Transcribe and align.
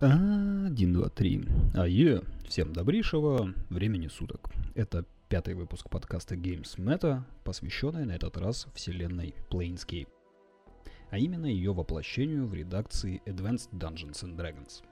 Один, 0.00 0.92
два, 0.92 1.08
три. 1.08 1.44
Ае, 1.74 2.22
всем 2.46 2.72
добрейшего 2.72 3.52
времени 3.68 4.06
суток. 4.06 4.48
Это 4.76 5.04
пятый 5.28 5.54
выпуск 5.54 5.90
подкаста 5.90 6.36
Games 6.36 6.78
Meta, 6.78 7.22
посвященный 7.42 8.04
на 8.04 8.12
этот 8.12 8.36
раз 8.36 8.68
вселенной 8.74 9.34
Planescape. 9.50 10.06
А 11.10 11.18
именно 11.18 11.46
ее 11.46 11.72
воплощению 11.72 12.46
в 12.46 12.54
редакции 12.54 13.20
Advanced 13.26 13.70
Dungeons 13.72 14.22
and 14.22 14.36
Dragons. 14.36 14.84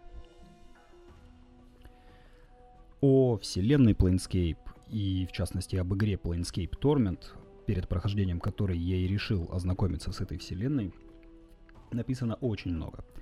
О 3.01 3.37
вселенной 3.37 3.93
Planescape 3.93 4.59
и, 4.89 5.25
в 5.31 5.31
частности, 5.31 5.77
об 5.77 5.95
игре 5.95 6.15
Planescape 6.15 6.77
Torment, 6.81 7.27
перед 7.65 7.87
прохождением 7.87 8.41
которой 8.41 8.77
я 8.77 8.97
и 8.97 9.07
решил 9.07 9.49
ознакомиться 9.53 10.11
с 10.11 10.21
этой 10.21 10.39
вселенной, 10.39 10.93
написано 11.93 12.35
очень 12.41 12.73
много– 12.73 13.05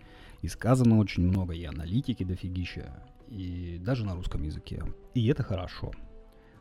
и 0.44 0.48
сказано 0.48 0.98
очень 0.98 1.26
много, 1.26 1.54
и 1.54 1.64
аналитики 1.64 2.22
дофигища, 2.22 3.02
и 3.28 3.78
даже 3.80 4.04
на 4.04 4.14
русском 4.14 4.42
языке. 4.42 4.84
И 5.14 5.26
это 5.28 5.42
хорошо. 5.42 5.90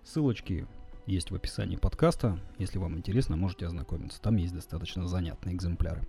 Ссылочки 0.03 0.67
есть 1.05 1.31
в 1.31 1.35
описании 1.35 1.75
подкаста. 1.75 2.39
Если 2.57 2.77
вам 2.77 2.97
интересно, 2.97 3.35
можете 3.35 3.65
ознакомиться. 3.65 4.21
Там 4.21 4.37
есть 4.37 4.53
достаточно 4.53 5.05
занятные 5.05 5.53
экземпляры. 5.53 6.07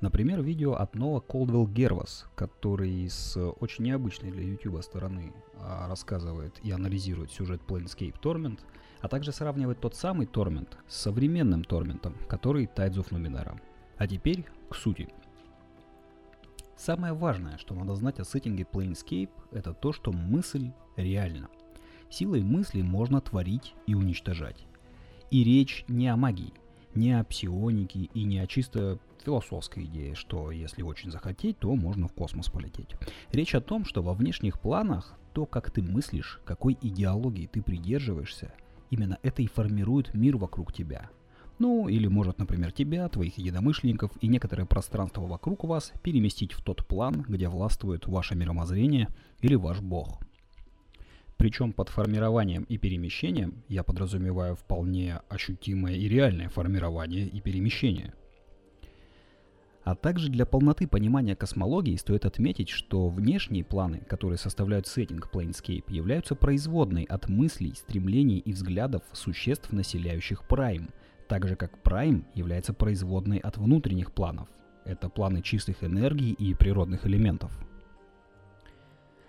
Например, 0.00 0.42
видео 0.42 0.72
от 0.74 0.96
Ноа 0.96 1.20
Колдвелл 1.20 1.68
Гервас, 1.68 2.26
который 2.34 3.08
с 3.08 3.38
очень 3.38 3.84
необычной 3.84 4.32
для 4.32 4.42
YouTube 4.42 4.82
стороны 4.82 5.32
а, 5.60 5.86
рассказывает 5.86 6.58
и 6.64 6.72
анализирует 6.72 7.30
сюжет 7.30 7.62
Planescape 7.64 8.20
Torment, 8.20 8.58
а 9.00 9.06
также 9.06 9.30
сравнивает 9.30 9.78
тот 9.78 9.94
самый 9.94 10.26
Torment 10.26 10.72
с 10.88 10.96
современным 10.96 11.62
Торментом, 11.62 12.16
который 12.28 12.66
Tides 12.66 12.96
of 12.96 13.10
Numenera. 13.10 13.56
А 13.98 14.08
теперь 14.08 14.44
к 14.68 14.74
сути– 14.74 15.08
Самое 16.76 17.12
важное, 17.12 17.56
что 17.58 17.74
надо 17.74 17.94
знать 17.94 18.18
о 18.18 18.24
сеттинге 18.24 18.66
Planescape, 18.70 19.30
это 19.52 19.72
то, 19.72 19.92
что 19.92 20.12
мысль 20.12 20.70
реальна. 20.96 21.48
Силой 22.10 22.42
мысли 22.42 22.82
можно 22.82 23.20
творить 23.20 23.74
и 23.86 23.94
уничтожать. 23.94 24.66
И 25.30 25.44
речь 25.44 25.84
не 25.88 26.08
о 26.08 26.16
магии, 26.16 26.52
не 26.94 27.18
о 27.18 27.24
псионике 27.24 28.10
и 28.12 28.24
не 28.24 28.38
о 28.38 28.46
чисто 28.46 28.98
философской 29.24 29.84
идее, 29.84 30.14
что 30.14 30.50
если 30.50 30.82
очень 30.82 31.10
захотеть, 31.10 31.58
то 31.58 31.74
можно 31.74 32.08
в 32.08 32.12
космос 32.12 32.48
полететь. 32.48 32.94
Речь 33.32 33.54
о 33.54 33.60
том, 33.60 33.84
что 33.84 34.02
во 34.02 34.12
внешних 34.12 34.60
планах 34.60 35.14
то, 35.32 35.46
как 35.46 35.70
ты 35.70 35.82
мыслишь, 35.82 36.40
какой 36.44 36.76
идеологии 36.80 37.46
ты 37.46 37.62
придерживаешься, 37.62 38.52
именно 38.90 39.18
это 39.22 39.42
и 39.42 39.46
формирует 39.46 40.14
мир 40.14 40.36
вокруг 40.36 40.72
тебя– 40.72 41.10
ну, 41.58 41.88
или 41.88 42.08
может, 42.08 42.38
например, 42.38 42.72
тебя, 42.72 43.08
твоих 43.08 43.38
единомышленников 43.38 44.10
и 44.20 44.26
некоторое 44.26 44.66
пространство 44.66 45.22
вокруг 45.22 45.64
вас 45.64 45.92
переместить 46.02 46.52
в 46.52 46.62
тот 46.62 46.86
план, 46.86 47.24
где 47.28 47.48
властвует 47.48 48.06
ваше 48.06 48.34
мировоззрение 48.34 49.08
или 49.40 49.54
ваш 49.54 49.80
бог. 49.80 50.20
Причем 51.36 51.72
под 51.72 51.88
формированием 51.90 52.64
и 52.64 52.78
перемещением 52.78 53.62
я 53.68 53.82
подразумеваю 53.82 54.56
вполне 54.56 55.20
ощутимое 55.28 55.94
и 55.94 56.08
реальное 56.08 56.48
формирование 56.48 57.26
и 57.26 57.40
перемещение. 57.40 58.14
А 59.84 59.94
также 59.94 60.30
для 60.30 60.46
полноты 60.46 60.88
понимания 60.88 61.36
космологии 61.36 61.96
стоит 61.96 62.24
отметить, 62.24 62.70
что 62.70 63.10
внешние 63.10 63.64
планы, 63.64 63.98
которые 64.08 64.38
составляют 64.38 64.86
сеттинг 64.86 65.28
Planescape, 65.30 65.84
являются 65.92 66.34
производной 66.34 67.04
от 67.04 67.28
мыслей, 67.28 67.74
стремлений 67.74 68.38
и 68.38 68.52
взглядов 68.52 69.02
существ, 69.12 69.72
населяющих 69.72 70.48
Прайм– 70.48 70.88
так 71.28 71.48
же 71.48 71.56
как 71.56 71.78
Prime 71.82 72.24
является 72.34 72.72
производной 72.72 73.38
от 73.38 73.56
внутренних 73.56 74.12
планов. 74.12 74.48
Это 74.84 75.08
планы 75.08 75.42
чистых 75.42 75.82
энергий 75.82 76.32
и 76.32 76.54
природных 76.54 77.06
элементов. 77.06 77.58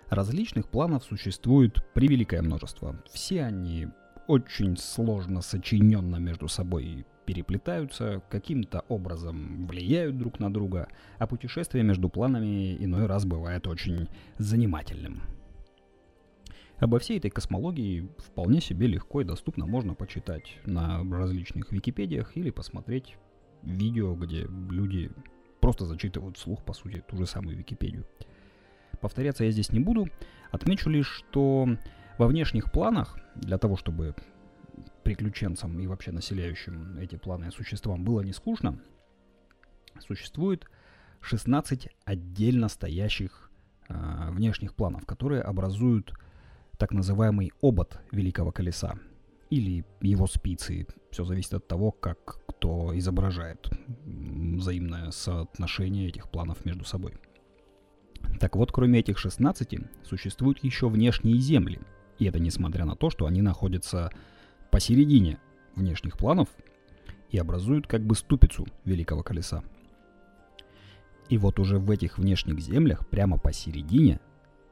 Различных 0.08 0.68
планов 0.68 1.04
существует 1.04 1.84
превеликое 1.94 2.42
множество. 2.42 2.96
Все 3.10 3.42
они 3.42 3.88
очень 4.28 4.76
сложно 4.76 5.40
сочиненно 5.40 6.16
между 6.16 6.48
собой 6.48 7.06
переплетаются, 7.24 8.22
каким-то 8.30 8.84
образом 8.88 9.66
влияют 9.66 10.16
друг 10.16 10.38
на 10.38 10.52
друга, 10.52 10.88
а 11.18 11.26
путешествие 11.26 11.82
между 11.82 12.08
планами 12.08 12.76
иной 12.76 13.06
раз 13.06 13.24
бывает 13.24 13.66
очень 13.66 14.08
занимательным. 14.38 15.22
Обо 16.78 16.98
всей 16.98 17.18
этой 17.18 17.30
космологии 17.30 18.08
вполне 18.18 18.60
себе 18.60 18.86
легко 18.86 19.22
и 19.22 19.24
доступно 19.24 19.66
можно 19.66 19.94
почитать 19.94 20.58
на 20.66 21.02
различных 21.10 21.72
википедиях 21.72 22.36
или 22.36 22.50
посмотреть 22.50 23.16
видео, 23.62 24.14
где 24.14 24.46
люди 24.70 25.10
просто 25.60 25.86
зачитывают 25.86 26.36
вслух, 26.36 26.64
по 26.64 26.74
сути, 26.74 27.02
ту 27.08 27.16
же 27.16 27.26
самую 27.26 27.56
Википедию. 27.56 28.06
Повторяться 29.00 29.44
я 29.44 29.50
здесь 29.50 29.72
не 29.72 29.80
буду. 29.80 30.08
Отмечу 30.52 30.90
лишь, 30.90 31.08
что 31.08 31.66
во 32.18 32.26
внешних 32.26 32.70
планах, 32.70 33.18
для 33.34 33.58
того, 33.58 33.76
чтобы 33.76 34.14
приключенцам 35.02 35.78
и 35.80 35.86
вообще 35.86 36.12
населяющим 36.12 36.98
эти 36.98 37.16
планы 37.16 37.50
существам 37.50 38.04
было 38.04 38.20
не 38.20 38.32
скучно, 38.32 38.78
существует 39.98 40.68
16 41.20 41.88
отдельно 42.04 42.68
стоящих 42.68 43.50
э, 43.88 44.30
внешних 44.30 44.74
планов, 44.74 45.06
которые 45.06 45.42
образуют 45.42 46.12
так 46.78 46.92
называемый 46.92 47.52
обод 47.60 47.98
Великого 48.12 48.52
Колеса 48.52 48.98
или 49.50 49.84
его 50.00 50.26
спицы. 50.26 50.86
Все 51.10 51.24
зависит 51.24 51.54
от 51.54 51.66
того, 51.66 51.90
как 51.90 52.40
кто 52.46 52.96
изображает 52.98 53.68
взаимное 54.04 55.10
соотношение 55.10 56.08
этих 56.08 56.30
планов 56.30 56.64
между 56.64 56.84
собой. 56.84 57.14
Так 58.40 58.56
вот, 58.56 58.72
кроме 58.72 59.00
этих 59.00 59.18
16, 59.18 59.78
существуют 60.04 60.62
еще 60.64 60.88
внешние 60.88 61.38
земли. 61.38 61.80
И 62.18 62.24
это 62.24 62.38
несмотря 62.38 62.84
на 62.84 62.96
то, 62.96 63.10
что 63.10 63.26
они 63.26 63.42
находятся 63.42 64.10
посередине 64.70 65.38
внешних 65.74 66.16
планов 66.18 66.48
и 67.30 67.38
образуют 67.38 67.86
как 67.86 68.02
бы 68.02 68.14
ступицу 68.14 68.66
Великого 68.84 69.22
Колеса. 69.22 69.62
И 71.28 71.38
вот 71.38 71.58
уже 71.58 71.78
в 71.78 71.90
этих 71.90 72.18
внешних 72.18 72.60
землях, 72.60 73.06
прямо 73.08 73.38
посередине, 73.38 74.20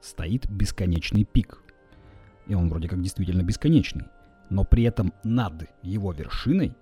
стоит 0.01 0.49
бесконечный 0.49 1.25
пик, 1.25 1.64
и 2.47 2.55
он 2.55 2.69
вроде 2.69 2.89
как 2.89 3.01
действительно 3.01 3.43
бесконечный, 3.43 4.07
но 4.51 4.65
при 4.65 4.85
этом 4.85 5.13
над 5.23 5.69
его 5.83 6.13
вершиной 6.13 6.75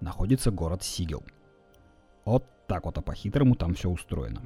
находится 0.00 0.50
город 0.50 0.82
Сигел. 0.82 1.22
Вот 2.24 2.44
так 2.66 2.86
вот, 2.86 2.96
а 2.96 3.02
по-хитрому 3.02 3.54
там 3.54 3.74
все 3.74 3.90
устроено. 3.90 4.42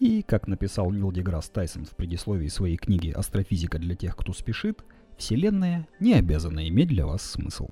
И, 0.00 0.22
как 0.22 0.48
написал 0.48 0.90
Нил 0.90 1.12
Деграсс 1.12 1.48
Тайсон 1.48 1.84
в 1.84 1.94
предисловии 1.94 2.48
своей 2.48 2.76
книги 2.76 3.10
«Астрофизика 3.10 3.78
для 3.78 3.94
тех, 3.94 4.16
кто 4.16 4.32
спешит», 4.32 4.82
Вселенная 5.16 5.86
не 6.00 6.14
обязана 6.14 6.66
иметь 6.68 6.88
для 6.88 7.06
вас 7.06 7.22
смысл. 7.22 7.68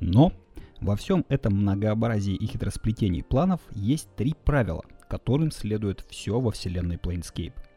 Но 0.00 0.32
во 0.80 0.96
всем 0.96 1.26
этом 1.28 1.54
многообразии 1.54 2.34
и 2.34 2.46
хитросплетений 2.46 3.22
планов 3.22 3.60
есть 3.72 4.08
три 4.16 4.34
правила, 4.44 4.84
которым 5.08 5.50
следует 5.50 6.06
все 6.08 6.40
во 6.40 6.52
Вселенной 6.52 6.96
Planescape– 6.96 7.52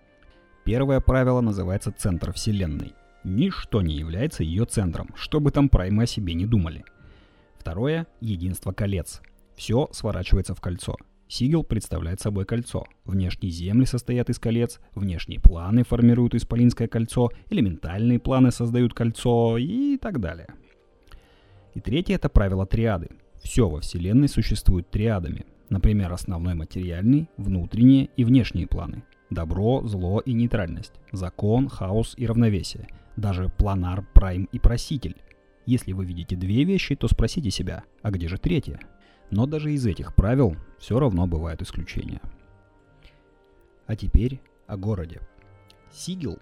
Первое 0.71 1.01
правило 1.01 1.41
называется 1.41 1.91
центр 1.91 2.31
Вселенной. 2.31 2.93
Ничто 3.25 3.81
не 3.81 3.93
является 3.93 4.41
ее 4.41 4.63
центром, 4.63 5.09
что 5.15 5.41
бы 5.41 5.51
там 5.51 5.67
праймы 5.67 6.03
о 6.03 6.05
себе 6.05 6.33
не 6.33 6.45
думали. 6.45 6.85
Второе– 7.57 8.07
единство 8.21 8.71
колец. 8.71 9.21
Все 9.53 9.89
сворачивается 9.91 10.55
в 10.55 10.61
кольцо. 10.61 10.95
Сигел 11.27 11.65
представляет 11.65 12.21
собой 12.21 12.45
кольцо. 12.45 12.85
Внешние 13.03 13.51
земли 13.51 13.83
состоят 13.83 14.29
из 14.29 14.39
колец, 14.39 14.79
внешние 14.95 15.41
планы 15.41 15.83
формируют 15.83 16.35
исполинское 16.35 16.87
кольцо, 16.87 17.31
элементальные 17.49 18.19
планы 18.19 18.53
создают 18.53 18.93
кольцо 18.93 19.57
и 19.57 19.97
так 19.97 20.21
далее. 20.21 20.53
И 21.73 21.81
третье– 21.81 22.15
это 22.15 22.29
правило 22.29 22.65
триады. 22.65 23.09
Все 23.43 23.67
во 23.67 23.81
Вселенной 23.81 24.29
существует 24.29 24.89
триадами. 24.89 25.45
Например, 25.67 26.13
основной 26.13 26.53
материальный, 26.53 27.29
внутренние 27.35 28.05
и 28.15 28.23
внешние 28.23 28.67
планы– 28.67 29.03
Добро, 29.31 29.81
зло 29.87 30.19
и 30.19 30.33
нейтральность. 30.33 30.91
Закон, 31.13 31.69
хаос 31.69 32.15
и 32.17 32.27
равновесие. 32.27 32.89
Даже 33.15 33.47
планар, 33.47 34.05
прайм 34.13 34.49
и 34.51 34.59
проситель. 34.59 35.15
Если 35.65 35.93
вы 35.93 36.03
видите 36.03 36.35
две 36.35 36.65
вещи, 36.65 36.97
то 36.97 37.07
спросите 37.07 37.49
себя, 37.49 37.85
а 38.01 38.11
где 38.11 38.27
же 38.27 38.37
третья? 38.37 38.81
Но 39.29 39.45
даже 39.45 39.71
из 39.71 39.85
этих 39.85 40.13
правил 40.15 40.57
все 40.79 40.99
равно 40.99 41.27
бывают 41.27 41.61
исключения. 41.61 42.19
А 43.87 43.95
теперь 43.95 44.41
о 44.67 44.75
городе. 44.75 45.21
Сигил 45.93 46.37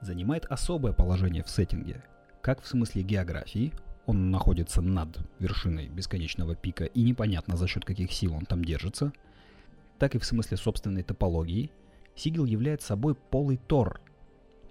занимает 0.00 0.44
особое 0.46 0.92
положение 0.92 1.44
в 1.44 1.48
сеттинге, 1.48 2.02
как 2.40 2.60
в 2.60 2.66
смысле 2.66 3.02
географии, 3.02 3.72
он 4.04 4.32
находится 4.32 4.82
над 4.82 5.16
вершиной 5.38 5.86
бесконечного 5.86 6.56
пика 6.56 6.86
и 6.86 7.02
непонятно 7.02 7.56
за 7.56 7.68
счет 7.68 7.84
каких 7.84 8.10
сил 8.10 8.34
он 8.34 8.46
там 8.46 8.64
держится, 8.64 9.12
так 10.00 10.16
и 10.16 10.18
в 10.18 10.24
смысле 10.24 10.56
собственной 10.56 11.04
топологии– 11.04 11.70
Сигил 12.14 12.44
является 12.44 12.88
собой 12.88 13.14
полый 13.14 13.56
Тор, 13.56 14.00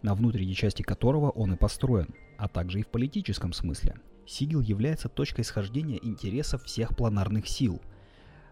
на 0.02 0.16
внутренней 0.16 0.56
части 0.56 0.82
которого 0.82 1.30
он 1.30 1.54
и 1.54 1.58
построен, 1.58 2.10
а 2.38 2.48
также 2.48 2.80
и 2.80 2.84
в 2.84 2.88
политическом 2.88 3.54
смысле. 3.54 3.96
Сигил 4.26 4.62
является 4.62 5.10
точкой 5.10 5.44
схождения 5.44 6.00
интересов 6.02 6.64
всех 6.64 6.96
планарных 6.96 7.48
сил, 7.48 7.82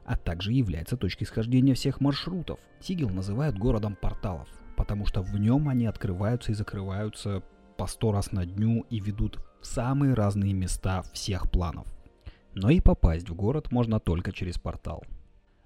а 0.05 0.17
также 0.17 0.51
является 0.51 0.97
точкой 0.97 1.25
схождения 1.25 1.73
всех 1.73 2.01
маршрутов. 2.01 2.59
Сигил 2.81 3.09
называют 3.09 3.57
городом 3.57 3.95
порталов, 3.95 4.49
потому 4.75 5.05
что 5.05 5.21
в 5.21 5.39
нем 5.39 5.69
они 5.69 5.85
открываются 5.85 6.51
и 6.51 6.55
закрываются 6.55 7.43
по 7.77 7.87
сто 7.87 8.11
раз 8.11 8.31
на 8.31 8.45
дню 8.45 8.85
и 8.89 8.99
ведут 8.99 9.39
в 9.61 9.65
самые 9.65 10.13
разные 10.13 10.53
места 10.53 11.03
всех 11.13 11.49
планов. 11.49 11.87
Но 12.53 12.69
и 12.69 12.81
попасть 12.81 13.29
в 13.29 13.35
город 13.35 13.71
можно 13.71 13.99
только 13.99 14.31
через 14.31 14.57
портал. 14.57 15.03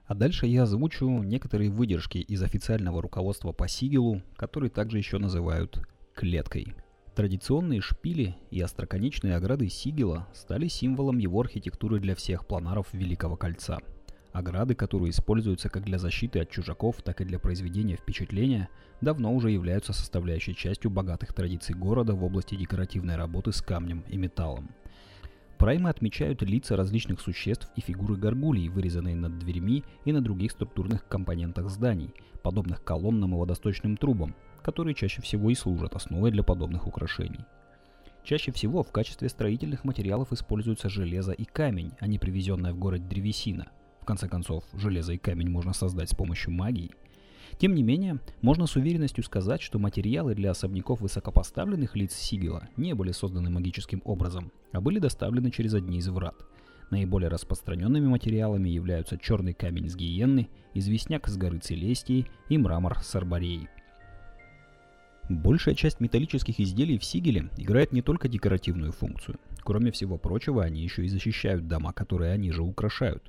А 0.06 0.16
дальше 0.16 0.48
я 0.48 0.64
озвучу 0.64 1.08
некоторые 1.24 1.70
выдержки 1.70 2.18
из 2.18 2.44
официального 2.44 3.02
руководства 3.02 3.52
по 3.54 3.68
Сигилу, 3.68 4.22
который 4.36 4.70
также 4.70 4.98
еще 4.98 5.18
называют 5.18 5.82
клеткой. 6.14 6.76
Традиционные 7.16 7.80
шпили 7.80 8.36
и 8.50 8.60
остроконечные 8.60 9.36
ограды 9.36 9.70
Сигила 9.70 10.28
стали 10.34 10.68
символом 10.68 11.20
его 11.20 11.40
архитектуры 11.40 12.00
для 12.00 12.16
всех 12.16 12.48
планаров 12.48 12.88
Великого 12.92 13.38
Кольца. 13.38 13.80
Ограды, 14.32 14.74
которые 14.74 15.12
используются 15.12 15.70
как 15.70 15.84
для 15.84 16.00
защиты 16.00 16.40
от 16.40 16.50
чужаков, 16.50 17.04
так 17.04 17.22
и 17.22 17.26
для 17.26 17.38
произведения 17.38 17.96
впечатления, 17.96 18.68
давно 19.00 19.32
уже 19.32 19.52
являются 19.52 19.94
составляющей 19.94 20.56
частью 20.56 20.90
богатых 20.90 21.34
традиций 21.34 21.76
города 21.76 22.16
в 22.16 22.24
области 22.24 22.56
декоративной 22.56 23.16
работы 23.16 23.52
с 23.52 23.62
камнем 23.62 24.04
и 24.10 24.18
металлом. 24.18 24.72
Праймы 25.64 25.90
отмечают 25.90 26.42
лица 26.42 26.76
различных 26.76 27.22
существ 27.22 27.72
и 27.78 27.80
фигуры 27.80 28.18
горгулий, 28.18 28.68
вырезанные 28.68 29.16
над 29.16 29.40
дверьми 29.40 29.86
и 30.04 30.12
на 30.12 30.22
других 30.22 30.52
структурных 30.52 31.08
компонентах 31.08 31.70
зданий, 31.70 32.14
подобных 32.42 32.84
колоннам 32.84 33.34
и 33.34 33.38
водосточным 33.38 33.96
трубам, 33.96 34.36
которые 34.62 34.94
чаще 34.94 35.22
всего 35.22 35.50
и 35.50 35.56
служат 35.56 35.96
основой 35.96 36.32
для 36.32 36.44
подобных 36.44 36.86
украшений. 36.86 37.46
Чаще 38.26 38.52
всего 38.52 38.84
в 38.84 38.92
качестве 38.92 39.30
строительных 39.30 39.86
материалов 39.86 40.34
используются 40.34 40.90
железо 40.90 41.32
и 41.32 41.46
камень, 41.46 41.94
а 42.02 42.08
не 42.08 42.20
привезенная 42.20 42.74
в 42.74 42.78
город 42.78 43.08
древесина. 43.08 43.68
В 44.02 44.06
конце 44.06 44.28
концов, 44.28 44.66
железо 44.74 45.14
и 45.14 45.18
камень 45.18 45.50
можно 45.50 45.72
создать 45.72 46.10
с 46.10 46.14
помощью 46.14 46.52
магии. 46.52 46.92
Тем 47.58 47.76
не 47.76 47.84
менее, 47.84 48.20
можно 48.42 48.68
с 48.68 48.76
уверенностью 48.76 49.24
сказать, 49.24 49.62
что 49.62 49.80
материалы 49.80 50.36
для 50.36 50.52
особняков 50.52 51.02
высокопоставленных 51.02 51.96
лиц 51.96 52.14
Сигила 52.14 52.68
не 52.78 52.94
были 52.94 53.12
созданы 53.12 53.50
магическим 53.50 54.02
образом, 54.06 54.52
а 54.72 54.82
были 54.82 55.00
доставлены 55.00 55.52
через 55.52 55.74
одни 55.74 56.00
из 56.00 56.08
врат. 56.10 56.36
Наиболее 56.90 57.30
распространенными 57.30 58.08
материалами 58.08 58.70
являются 58.70 59.18
черный 59.18 59.54
камень 59.54 59.90
с 59.90 59.96
гиенны, 59.96 60.50
известняк 60.74 61.28
с 61.28 61.38
горы 61.38 61.60
Целестии 61.60 62.28
и 62.50 62.58
мрамор 62.58 63.00
с 63.02 63.16
арбореи. 63.16 63.70
Большая 65.30 65.74
часть 65.74 66.02
металлических 66.02 66.60
изделий 66.60 66.98
в 66.98 67.06
Сигеле 67.06 67.50
играет 67.58 67.94
не 67.94 68.02
только 68.02 68.28
декоративную 68.28 68.92
функцию. 68.92 69.40
Кроме 69.64 69.92
всего 69.92 70.18
прочего, 70.18 70.64
они 70.64 70.84
еще 70.84 71.06
и 71.06 71.10
защищают 71.10 71.68
дома, 71.68 71.94
которые 71.94 72.34
они 72.34 72.52
же 72.52 72.62
украшают. 72.62 73.24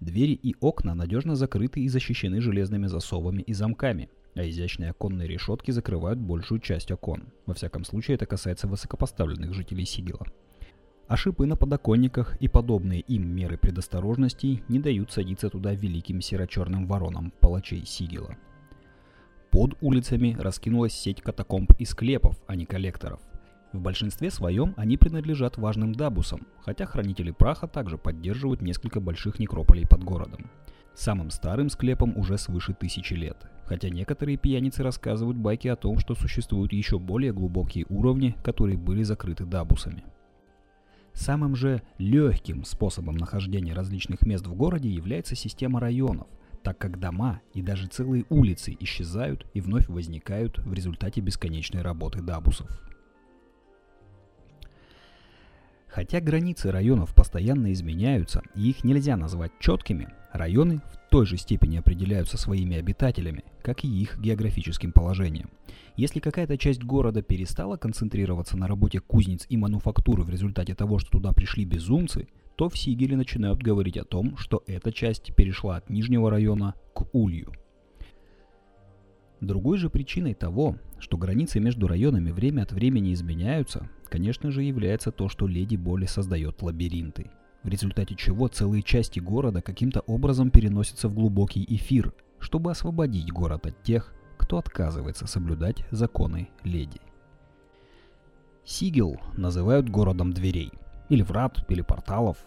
Двери 0.00 0.32
и 0.32 0.56
окна 0.60 0.94
надежно 0.94 1.36
закрыты 1.36 1.80
и 1.80 1.88
защищены 1.88 2.40
железными 2.40 2.86
засовами 2.86 3.42
и 3.42 3.52
замками, 3.52 4.08
а 4.34 4.48
изящные 4.48 4.90
оконные 4.90 5.28
решетки 5.28 5.72
закрывают 5.72 6.18
большую 6.18 6.60
часть 6.60 6.90
окон. 6.90 7.24
Во 7.44 7.52
всяком 7.52 7.84
случае, 7.84 8.14
это 8.14 8.24
касается 8.24 8.66
высокопоставленных 8.66 9.52
жителей 9.52 9.84
Сигела. 9.84 10.26
А 11.06 11.16
шипы 11.16 11.44
на 11.44 11.56
подоконниках 11.56 12.36
и 12.40 12.48
подобные 12.48 13.00
им 13.00 13.28
меры 13.28 13.58
предосторожности 13.58 14.62
не 14.68 14.78
дают 14.78 15.12
садиться 15.12 15.50
туда 15.50 15.74
великим 15.74 16.22
серо-черным 16.22 16.86
воронам 16.86 17.32
палачей 17.40 17.84
Сигела. 17.84 18.36
Под 19.50 19.76
улицами 19.82 20.36
раскинулась 20.38 20.94
сеть 20.94 21.20
катакомб 21.20 21.72
и 21.78 21.84
склепов, 21.84 22.40
а 22.46 22.54
не 22.54 22.64
коллекторов. 22.64 23.20
В 23.72 23.80
большинстве 23.80 24.30
своем 24.30 24.74
они 24.76 24.96
принадлежат 24.96 25.56
важным 25.56 25.94
дабусам, 25.94 26.46
хотя 26.64 26.86
хранители 26.86 27.30
праха 27.30 27.68
также 27.68 27.98
поддерживают 27.98 28.62
несколько 28.62 29.00
больших 29.00 29.38
некрополей 29.38 29.86
под 29.86 30.02
городом. 30.02 30.50
Самым 30.94 31.30
старым 31.30 31.70
склепом 31.70 32.16
уже 32.16 32.36
свыше 32.36 32.74
тысячи 32.74 33.14
лет, 33.14 33.46
хотя 33.64 33.88
некоторые 33.88 34.36
пьяницы 34.36 34.82
рассказывают 34.82 35.38
байки 35.38 35.68
о 35.68 35.76
том, 35.76 35.98
что 35.98 36.16
существуют 36.16 36.72
еще 36.72 36.98
более 36.98 37.32
глубокие 37.32 37.86
уровни, 37.88 38.34
которые 38.42 38.76
были 38.76 39.04
закрыты 39.04 39.44
дабусами. 39.44 40.04
Самым 41.12 41.54
же 41.54 41.82
легким 41.98 42.64
способом 42.64 43.16
нахождения 43.16 43.72
различных 43.72 44.22
мест 44.22 44.46
в 44.46 44.54
городе 44.54 44.88
является 44.88 45.36
система 45.36 45.78
районов, 45.78 46.26
так 46.62 46.76
как 46.76 46.98
дома 46.98 47.40
и 47.54 47.62
даже 47.62 47.86
целые 47.86 48.26
улицы 48.28 48.76
исчезают 48.80 49.46
и 49.54 49.60
вновь 49.60 49.88
возникают 49.88 50.58
в 50.58 50.72
результате 50.74 51.20
бесконечной 51.20 51.82
работы 51.82 52.20
дабусов. 52.20 52.68
Хотя 55.90 56.20
границы 56.20 56.70
районов 56.70 57.14
постоянно 57.14 57.72
изменяются 57.72 58.42
и 58.54 58.70
их 58.70 58.84
нельзя 58.84 59.16
назвать 59.16 59.50
четкими, 59.58 60.08
районы 60.32 60.80
в 60.92 61.10
той 61.10 61.26
же 61.26 61.36
степени 61.36 61.78
определяются 61.78 62.38
своими 62.38 62.76
обитателями, 62.76 63.44
как 63.62 63.84
и 63.84 63.88
их 63.88 64.18
географическим 64.20 64.92
положением. 64.92 65.50
Если 65.96 66.20
какая-то 66.20 66.56
часть 66.56 66.84
города 66.84 67.22
перестала 67.22 67.76
концентрироваться 67.76 68.56
на 68.56 68.68
работе 68.68 69.00
кузнец 69.00 69.46
и 69.48 69.56
мануфактуры 69.56 70.22
в 70.22 70.30
результате 70.30 70.76
того, 70.76 71.00
что 71.00 71.10
туда 71.10 71.32
пришли 71.32 71.64
безумцы, 71.64 72.28
то 72.54 72.68
в 72.68 72.78
Сигеле 72.78 73.16
начинают 73.16 73.60
говорить 73.60 73.96
о 73.96 74.04
том, 74.04 74.36
что 74.36 74.62
эта 74.68 74.92
часть 74.92 75.34
перешла 75.34 75.76
от 75.76 75.90
Нижнего 75.90 76.30
района 76.30 76.74
к 76.94 77.08
Улью. 77.12 77.52
Другой 79.40 79.78
же 79.78 79.90
причиной 79.90 80.34
того, 80.34 80.76
что 80.98 81.16
границы 81.16 81.58
между 81.58 81.88
районами 81.88 82.30
время 82.30 82.62
от 82.62 82.72
времени 82.72 83.12
изменяются, 83.14 83.88
конечно 84.10 84.50
же, 84.50 84.62
является 84.62 85.10
то, 85.10 85.28
что 85.28 85.46
Леди 85.46 85.76
Боли 85.76 86.06
создает 86.06 86.60
лабиринты, 86.60 87.30
в 87.62 87.68
результате 87.68 88.14
чего 88.14 88.48
целые 88.48 88.82
части 88.82 89.20
города 89.20 89.62
каким-то 89.62 90.00
образом 90.00 90.50
переносятся 90.50 91.08
в 91.08 91.14
глубокий 91.14 91.64
эфир, 91.68 92.12
чтобы 92.38 92.70
освободить 92.70 93.32
город 93.32 93.66
от 93.66 93.82
тех, 93.82 94.14
кто 94.36 94.58
отказывается 94.58 95.26
соблюдать 95.26 95.84
законы 95.90 96.48
Леди. 96.64 97.00
Сигел 98.64 99.18
называют 99.36 99.88
городом 99.88 100.32
дверей– 100.32 100.72
или 101.10 101.22
врат, 101.22 101.62
или 101.68 101.82
порталов, 101.82 102.38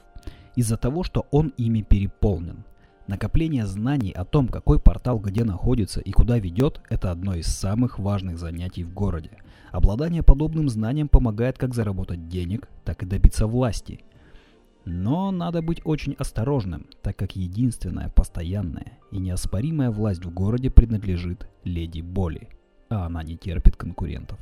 из-за 0.56 0.78
того, 0.78 1.04
что 1.04 1.28
он 1.30 1.54
ими 1.58 1.82
переполнен. 1.82 2.64
Накопление 3.08 3.68
знаний 3.68 4.12
о 4.12 4.24
том, 4.24 4.48
какой 4.48 4.80
портал 4.80 5.20
где 5.20 5.44
находится 5.44 6.00
и 6.00 6.12
куда 6.12 6.40
ведет, 6.40 6.82
это 6.90 7.12
одно 7.12 7.36
из 7.36 7.48
самых 7.48 8.00
важных 8.00 8.40
занятий 8.40 8.86
в 8.86 8.94
городе. 8.94 9.32
Обладание 9.74 10.22
подобным 10.22 10.70
знанием 10.70 11.10
помогает 11.10 11.58
как 11.58 11.74
заработать 11.74 12.30
денег, 12.30 12.70
так 12.86 13.02
и 13.02 13.08
добиться 13.08 13.48
власти. 13.48 14.06
Но 14.86 15.32
надо 15.32 15.64
быть 15.64 15.82
очень 15.84 16.14
осторожным, 16.14 16.86
так 17.02 17.16
как 17.16 17.36
единственная 17.36 18.10
постоянная 18.10 19.00
и 19.10 19.18
неоспоримая 19.18 19.90
власть 19.90 20.24
в 20.24 20.32
городе 20.32 20.70
принадлежит 20.70 21.50
леди 21.64 22.02
Боли, 22.02 22.50
а 22.90 23.08
она 23.08 23.24
не 23.24 23.36
терпит 23.36 23.76
конкурентов. 23.76 24.38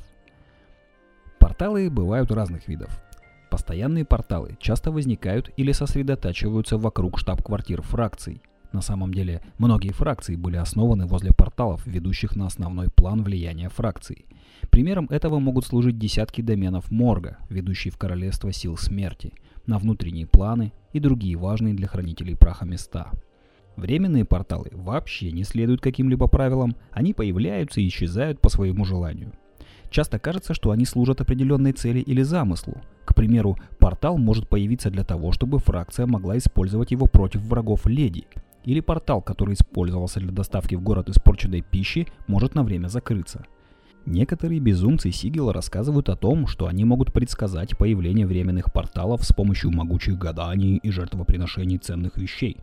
Порталы 1.38 1.88
бывают 1.88 2.30
разных 2.30 2.68
видов. 2.68 3.02
Постоянные 3.50 4.04
порталы 4.04 4.58
часто 4.60 4.90
возникают 4.90 5.50
или 5.56 5.72
сосредотачиваются 5.72 6.76
вокруг 6.76 7.18
штаб-квартир 7.18 7.80
фракций. 7.80 8.42
На 8.72 8.80
самом 8.80 9.12
деле, 9.12 9.42
многие 9.58 9.92
фракции 9.92 10.34
были 10.34 10.56
основаны 10.56 11.06
возле 11.06 11.32
порталов, 11.32 11.86
ведущих 11.86 12.36
на 12.36 12.46
основной 12.46 12.88
план 12.88 13.22
влияния 13.22 13.68
фракций. 13.68 14.24
Примером 14.70 15.06
этого 15.10 15.38
могут 15.38 15.66
служить 15.66 15.98
десятки 15.98 16.40
доменов 16.40 16.90
Морга, 16.90 17.36
ведущие 17.50 17.92
в 17.92 17.98
Королевство 17.98 18.52
Сил 18.52 18.76
Смерти, 18.78 19.34
на 19.66 19.78
внутренние 19.78 20.26
планы 20.26 20.72
и 20.92 21.00
другие 21.00 21.36
важные 21.36 21.74
для 21.74 21.86
хранителей 21.86 22.34
праха 22.34 22.64
места. 22.64 23.10
Временные 23.76 24.24
порталы 24.24 24.70
вообще 24.72 25.32
не 25.32 25.44
следуют 25.44 25.80
каким-либо 25.80 26.26
правилам, 26.26 26.76
они 26.90 27.12
появляются 27.14 27.80
и 27.80 27.88
исчезают 27.88 28.40
по 28.40 28.48
своему 28.48 28.84
желанию. 28.84 29.32
Часто 29.90 30.18
кажется, 30.18 30.54
что 30.54 30.70
они 30.70 30.86
служат 30.86 31.20
определенной 31.20 31.72
цели 31.72 32.00
или 32.00 32.22
замыслу. 32.22 32.80
К 33.04 33.14
примеру, 33.14 33.58
портал 33.78 34.16
может 34.16 34.48
появиться 34.48 34.90
для 34.90 35.04
того, 35.04 35.32
чтобы 35.32 35.58
фракция 35.58 36.06
могла 36.06 36.38
использовать 36.38 36.92
его 36.92 37.06
против 37.06 37.42
врагов 37.42 37.86
леди. 37.86 38.26
Или 38.64 38.80
портал, 38.80 39.22
который 39.22 39.54
использовался 39.54 40.20
для 40.20 40.30
доставки 40.30 40.74
в 40.74 40.82
город 40.82 41.08
испорченной 41.08 41.62
пищи, 41.62 42.06
может 42.26 42.54
на 42.54 42.62
время 42.62 42.88
закрыться. 42.88 43.44
Некоторые 44.04 44.60
безумцы 44.60 45.12
Сигела 45.12 45.52
рассказывают 45.52 46.08
о 46.08 46.16
том, 46.16 46.46
что 46.46 46.66
они 46.66 46.84
могут 46.84 47.12
предсказать 47.12 47.76
появление 47.78 48.26
временных 48.26 48.72
порталов 48.72 49.24
с 49.24 49.32
помощью 49.32 49.70
могучих 49.70 50.18
гаданий 50.18 50.76
и 50.76 50.90
жертвоприношений 50.90 51.78
ценных 51.78 52.16
вещей. 52.16 52.56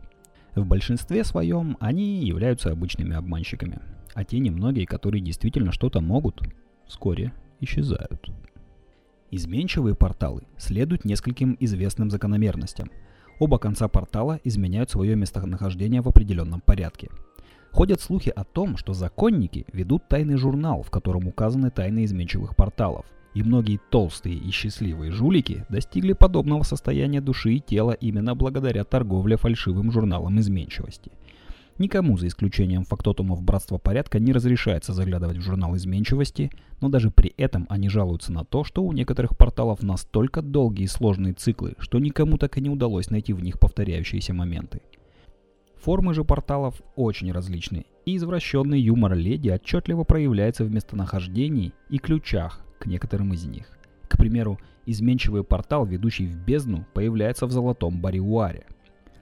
В 0.54 0.66
большинстве 0.66 1.24
своем 1.24 1.76
они 1.80 2.24
являются 2.24 2.70
обычными 2.70 3.14
обманщиками, 3.14 3.78
а 4.14 4.24
те 4.24 4.38
немногие, 4.38 4.86
которые 4.86 5.22
действительно 5.22 5.72
что-то 5.72 6.00
могут, 6.00 6.42
вскоре 6.86 7.32
исчезают. 7.60 8.30
Изменчивые 9.30 9.94
порталы 9.94 10.42
следуют 10.58 11.04
нескольким 11.04 11.56
известным 11.60 12.10
закономерностям. 12.10 12.90
Оба 13.40 13.58
конца 13.58 13.88
портала 13.88 14.38
изменяют 14.44 14.90
свое 14.90 15.16
местонахождение 15.16 16.02
в 16.02 16.08
определенном 16.08 16.60
порядке. 16.60 17.08
Ходят 17.72 18.02
слухи 18.02 18.28
о 18.28 18.44
том, 18.44 18.76
что 18.76 18.92
законники 18.92 19.64
ведут 19.72 20.06
тайный 20.08 20.36
журнал, 20.36 20.82
в 20.82 20.90
котором 20.90 21.26
указаны 21.26 21.70
тайны 21.70 22.04
изменчивых 22.04 22.54
порталов, 22.54 23.06
И 23.32 23.42
многие 23.42 23.80
толстые 23.90 24.34
и 24.34 24.50
счастливые 24.50 25.10
жулики 25.12 25.64
достигли 25.70 26.12
подобного 26.12 26.64
состояния 26.64 27.20
души 27.20 27.54
и 27.54 27.60
тела 27.60 27.92
именно 27.92 28.34
благодаря 28.34 28.84
торговле 28.84 29.36
фальшивым 29.36 29.90
журналом 29.90 30.38
изменчивости. 30.40 31.10
Никому, 31.80 32.18
за 32.18 32.26
исключением 32.26 32.84
фактотумов 32.84 33.42
Братства 33.42 33.78
Порядка, 33.78 34.18
не 34.18 34.34
разрешается 34.34 34.92
заглядывать 34.92 35.38
в 35.38 35.40
журнал 35.40 35.74
изменчивости, 35.76 36.50
но 36.82 36.90
даже 36.90 37.10
при 37.10 37.32
этом 37.38 37.66
они 37.70 37.88
жалуются 37.88 38.34
на 38.34 38.44
то, 38.44 38.64
что 38.64 38.82
у 38.82 38.92
некоторых 38.92 39.34
порталов 39.34 39.82
настолько 39.82 40.42
долгие 40.42 40.84
и 40.84 40.88
сложные 40.88 41.32
циклы, 41.32 41.76
что 41.78 41.98
никому 41.98 42.36
так 42.36 42.58
и 42.58 42.60
не 42.60 42.68
удалось 42.68 43.08
найти 43.08 43.32
в 43.32 43.42
них 43.42 43.58
повторяющиеся 43.58 44.34
моменты. 44.34 44.82
Формы 45.82 46.12
же 46.12 46.22
порталов 46.22 46.82
очень 46.96 47.32
различны, 47.32 47.86
и 48.04 48.18
извращенный 48.18 48.78
юмор 48.78 49.14
леди 49.14 49.48
отчетливо 49.48 50.04
проявляется 50.04 50.64
в 50.64 50.70
местонахождении 50.70 51.72
и 51.88 51.96
ключах 51.96 52.60
к 52.78 52.84
некоторым 52.84 53.32
из 53.32 53.46
них. 53.46 53.64
К 54.06 54.18
примеру, 54.18 54.58
изменчивый 54.84 55.44
портал, 55.44 55.86
ведущий 55.86 56.26
в 56.26 56.36
бездну, 56.36 56.84
появляется 56.92 57.46
в 57.46 57.52
золотом 57.52 58.02
бариуаре. 58.02 58.66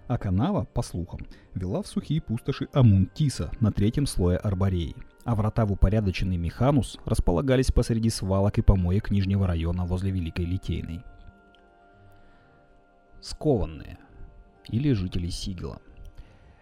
А 0.08 0.16
канава, 0.16 0.64
по 0.64 0.82
слухам, 0.82 1.20
вела 1.54 1.82
в 1.82 1.86
сухие 1.86 2.22
пустоши 2.22 2.68
Амунтиса 2.72 3.52
на 3.60 3.70
третьем 3.70 4.06
слое 4.06 4.38
Арбореи. 4.38 4.96
А 5.24 5.34
врата 5.34 5.66
в 5.66 5.72
упорядоченный 5.72 6.38
Механус 6.38 6.98
располагались 7.04 7.70
посреди 7.70 8.08
свалок 8.08 8.56
и 8.58 8.62
помоек 8.62 9.10
Нижнего 9.10 9.46
района 9.46 9.84
возле 9.84 10.10
Великой 10.10 10.46
Литейной. 10.46 11.02
Скованные. 13.20 13.98
Или 14.68 14.94
жители 14.94 15.28
Сигела. 15.28 15.78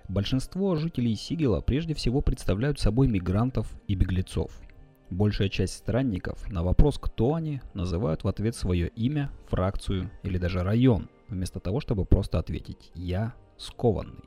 Большинство 0.09 0.75
жителей 0.75 1.15
Сигела 1.15 1.61
прежде 1.61 1.95
всего 1.95 2.23
представляют 2.23 2.81
собой 2.81 3.07
мигрантов 3.07 3.73
и 3.87 3.95
беглецов– 3.95 4.51
Большая 5.11 5.49
часть 5.49 5.75
странников 5.75 6.51
на 6.51 6.65
вопрос, 6.65 6.99
кто 6.99 7.35
они, 7.35 7.61
называют 7.75 8.25
в 8.25 8.29
ответ 8.29 8.57
свое 8.57 8.89
имя, 8.89 9.31
фракцию 9.47 10.11
или 10.25 10.37
даже 10.37 10.65
район, 10.65 11.09
вместо 11.29 11.61
того, 11.61 11.81
чтобы 11.81 12.05
просто 12.05 12.39
ответить 12.39 12.91
«я 12.95 13.35
скованный». 13.57 14.25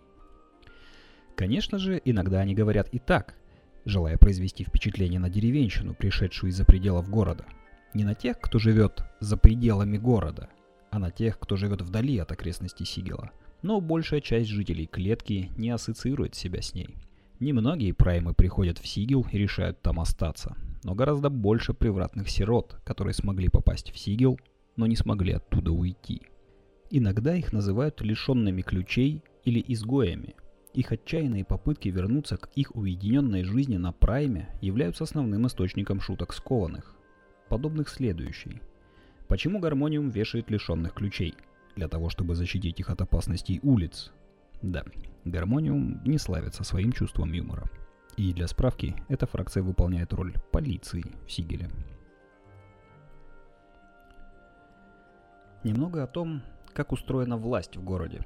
Конечно 1.36 1.78
же, 1.80 2.02
иногда 2.04 2.40
они 2.42 2.54
говорят 2.54 2.90
и 2.90 3.00
так, 3.00 3.36
желая 3.86 4.18
произвести 4.18 4.64
впечатление 4.64 5.20
на 5.20 5.30
деревенщину, 5.30 5.94
пришедшую 5.94 6.52
из-за 6.52 6.66
пределов 6.66 7.10
города. 7.10 7.46
Не 7.94 8.04
на 8.04 8.14
тех, 8.14 8.40
кто 8.40 8.60
живет 8.60 9.04
за 9.20 9.38
пределами 9.38 9.98
города, 9.98 10.50
а 10.92 11.00
на 11.00 11.12
тех, 11.12 11.40
кто 11.40 11.56
живет 11.56 11.82
вдали 11.82 12.18
от 12.18 12.32
окрестностей 12.32 12.86
Сигела. 12.86 13.32
Но 13.62 13.82
большая 13.82 14.22
часть 14.22 14.50
жителей 14.50 14.86
клетки 14.86 15.50
не 15.58 15.70
ассоциирует 15.70 16.36
себя 16.36 16.62
с 16.62 16.74
ней. 16.74 16.96
Немногие 17.40 17.94
праймы 17.94 18.34
приходят 18.34 18.78
в 18.78 18.88
Сигел 18.88 19.26
и 19.32 19.38
решают 19.38 19.82
там 19.82 20.00
остаться, 20.00 20.58
но 20.84 20.94
гораздо 20.94 21.30
больше 21.30 21.74
превратных 21.74 22.30
сирот, 22.30 22.78
которые 22.84 23.14
смогли 23.14 23.48
попасть 23.48 23.92
в 23.92 23.98
Сигел, 23.98 24.40
но 24.76 24.88
не 24.88 24.96
смогли 24.96 25.34
оттуда 25.34 25.72
уйти. 25.72 26.22
Иногда 26.92 27.36
их 27.36 27.54
называют 27.54 28.02
лишенными 28.02 28.64
ключей 28.64 29.22
или 29.44 29.64
изгоями. 29.68 30.36
Их 30.74 30.92
отчаянные 30.92 31.46
попытки 31.46 31.90
вернуться 31.90 32.38
к 32.38 32.50
их 32.56 32.76
уединенной 32.76 33.44
жизни 33.44 33.78
на 33.78 33.92
прайме 33.92 34.50
являются 34.62 35.04
основным 35.04 35.46
источником 35.46 36.02
шуток 36.02 36.34
скованных, 36.34 36.96
подобных 37.48 37.90
следующей. 37.90 38.62
Почему 39.28 39.60
гармониум 39.60 40.10
вешает 40.10 40.50
лишенных 40.50 40.94
ключей? 40.96 41.36
Для 41.76 41.88
того, 41.88 42.10
чтобы 42.10 42.34
защитить 42.36 42.80
их 42.80 42.90
от 42.90 43.02
опасностей 43.02 43.60
улиц. 43.62 44.12
Да, 44.64 44.84
гармониум 45.26 46.02
не 46.04 46.18
славится 46.18 46.64
своим 46.64 46.92
чувством 46.92 47.32
юмора. 47.34 47.70
И 48.18 48.34
для 48.34 48.48
справки, 48.48 48.96
эта 49.08 49.28
фракция 49.28 49.62
выполняет 49.62 50.12
роль 50.14 50.34
полиции 50.52 51.06
в 51.28 51.32
Сигеле. 51.32 51.70
Немного 55.64 56.04
о 56.04 56.08
том, 56.08 56.42
как 56.80 56.94
устроена 56.94 57.36
власть 57.36 57.76
в 57.76 57.84
городе. 57.84 58.26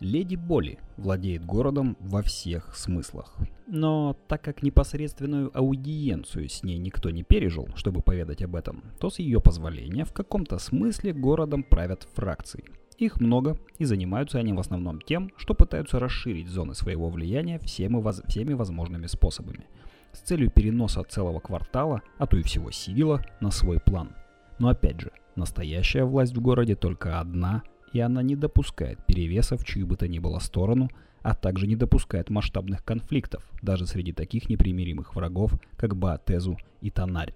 Леди 0.00 0.34
Боли 0.34 0.80
владеет 0.96 1.46
городом 1.46 1.96
во 2.00 2.20
всех 2.20 2.74
смыслах. 2.74 3.36
Но 3.68 4.16
так 4.26 4.42
как 4.42 4.64
непосредственную 4.64 5.56
аудиенцию 5.56 6.48
с 6.48 6.64
ней 6.64 6.78
никто 6.78 7.10
не 7.10 7.22
пережил, 7.22 7.68
чтобы 7.76 8.02
поведать 8.02 8.42
об 8.42 8.56
этом, 8.56 8.82
то 8.98 9.08
с 9.08 9.20
ее 9.20 9.40
позволения 9.40 10.04
в 10.04 10.12
каком-то 10.12 10.58
смысле 10.58 11.12
городом 11.12 11.62
правят 11.62 12.08
фракции– 12.14 12.64
их 12.98 13.20
много, 13.20 13.56
и 13.78 13.84
занимаются 13.84 14.38
они 14.38 14.52
в 14.52 14.60
основном 14.60 15.00
тем, 15.00 15.32
что 15.36 15.54
пытаются 15.54 15.98
расширить 15.98 16.46
зоны 16.46 16.74
своего 16.74 17.08
влияния 17.08 17.58
всеми, 17.58 17.96
воз... 17.96 18.22
всеми 18.28 18.52
возможными 18.52 19.06
способами, 19.06 19.66
с 20.12 20.20
целью 20.20 20.48
переноса 20.48 21.02
целого 21.02 21.40
квартала, 21.40 22.02
а 22.18 22.26
то 22.28 22.36
и 22.36 22.42
всего 22.42 22.70
Сигила, 22.70 23.20
на 23.40 23.50
свой 23.50 23.80
план. 23.80 24.14
Но 24.60 24.68
опять 24.68 25.00
же, 25.00 25.10
настоящая 25.36 26.04
власть 26.04 26.36
в 26.36 26.40
городе 26.40 26.76
только 26.76 27.20
одна, 27.20 27.62
и 27.92 28.00
она 28.00 28.22
не 28.22 28.36
допускает 28.36 29.04
перевеса 29.06 29.56
в 29.56 29.64
чью 29.64 29.86
бы 29.86 29.96
то 29.96 30.08
ни 30.08 30.18
было 30.18 30.38
сторону, 30.38 30.90
а 31.22 31.34
также 31.34 31.66
не 31.66 31.76
допускает 31.76 32.28
масштабных 32.28 32.84
конфликтов, 32.84 33.50
даже 33.62 33.86
среди 33.86 34.12
таких 34.12 34.48
непримиримых 34.48 35.14
врагов, 35.14 35.52
как 35.76 35.96
Баатезу 35.96 36.58
и 36.80 36.90
Танари. 36.90 37.34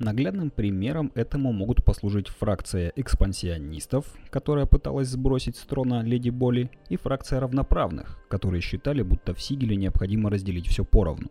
Наглядным 0.00 0.48
примером 0.48 1.12
этому 1.14 1.52
могут 1.52 1.84
послужить 1.84 2.28
фракция 2.28 2.90
экспансионистов, 2.96 4.06
которая 4.30 4.64
пыталась 4.64 5.08
сбросить 5.08 5.56
с 5.56 5.60
трона 5.60 6.02
Леди 6.02 6.30
Боли, 6.30 6.70
и 6.88 6.96
фракция 6.96 7.38
равноправных, 7.38 8.18
которые 8.28 8.62
считали, 8.62 9.02
будто 9.02 9.34
в 9.34 9.42
Сигеле 9.42 9.76
необходимо 9.76 10.30
разделить 10.30 10.68
все 10.68 10.86
поровну. 10.86 11.30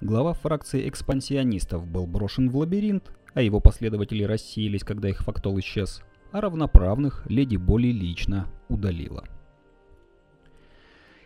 Глава 0.00 0.32
фракции 0.32 0.88
экспансионистов 0.88 1.86
был 1.86 2.06
брошен 2.06 2.48
в 2.48 2.56
лабиринт, 2.56 3.12
а 3.34 3.42
его 3.42 3.60
последователи 3.60 4.24
рассеялись, 4.24 4.84
когда 4.84 5.08
их 5.08 5.20
фактол 5.20 5.58
исчез, 5.60 6.02
а 6.32 6.40
равноправных 6.40 7.24
Леди 7.28 7.56
Боли 7.56 7.88
лично 7.88 8.48
удалила. 8.68 9.24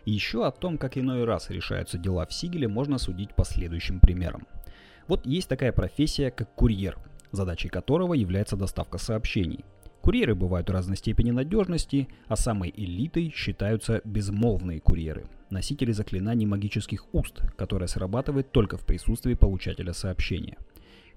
Еще 0.05 0.45
о 0.45 0.51
том, 0.51 0.77
как 0.77 0.97
иной 0.97 1.23
раз 1.23 1.49
решаются 1.49 1.97
дела 1.97 2.25
в 2.27 2.33
Сигеле, 2.33 2.67
можно 2.67 2.99
судить 2.99 3.33
по 3.35 3.43
следующим 3.43 3.99
примерам. 3.99 4.47
Вот 5.07 5.25
есть 5.25 5.49
такая 5.49 5.71
профессия, 5.71 6.29
как 6.29 6.53
курьер, 6.53 6.97
задачей 7.31 7.69
которого 7.69 8.13
является 8.13 8.55
доставка 8.55 8.99
сообщений. 8.99 9.65
Курьеры 10.01 10.35
бывают 10.35 10.69
разной 10.69 10.97
степени 10.97 11.31
надежности, 11.31 12.07
а 12.27 12.35
самой 12.35 12.71
элитой 12.75 13.33
считаются 13.35 14.01
безмолвные 14.03 14.79
курьеры, 14.79 15.25
носители 15.49 15.91
заклинаний 15.91 16.45
магических 16.45 17.11
уст, 17.11 17.41
которое 17.55 17.87
срабатывает 17.87 18.51
только 18.51 18.77
в 18.77 18.85
присутствии 18.85 19.33
получателя 19.33 19.93
сообщения. 19.93 20.57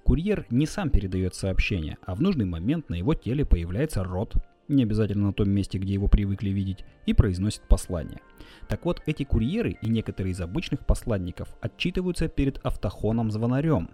Курьер 0.08 0.46
не 0.48 0.64
сам 0.64 0.88
передает 0.88 1.34
сообщение, 1.34 1.98
а 2.06 2.14
в 2.14 2.22
нужный 2.22 2.46
момент 2.46 2.88
на 2.88 2.94
его 2.94 3.12
теле 3.12 3.44
появляется 3.44 4.02
рот, 4.02 4.36
не 4.66 4.84
обязательно 4.84 5.26
на 5.26 5.32
том 5.34 5.50
месте, 5.50 5.76
где 5.76 5.92
его 5.92 6.08
привыкли 6.08 6.48
видеть, 6.48 6.82
и 7.04 7.12
произносит 7.12 7.68
послание. 7.68 8.22
Так 8.70 8.86
вот, 8.86 9.02
эти 9.04 9.24
курьеры 9.24 9.76
и 9.82 9.90
некоторые 9.90 10.32
из 10.32 10.40
обычных 10.40 10.86
посланников 10.86 11.54
отчитываются 11.60 12.28
перед 12.28 12.56
автохоном-звонарем, 12.64 13.90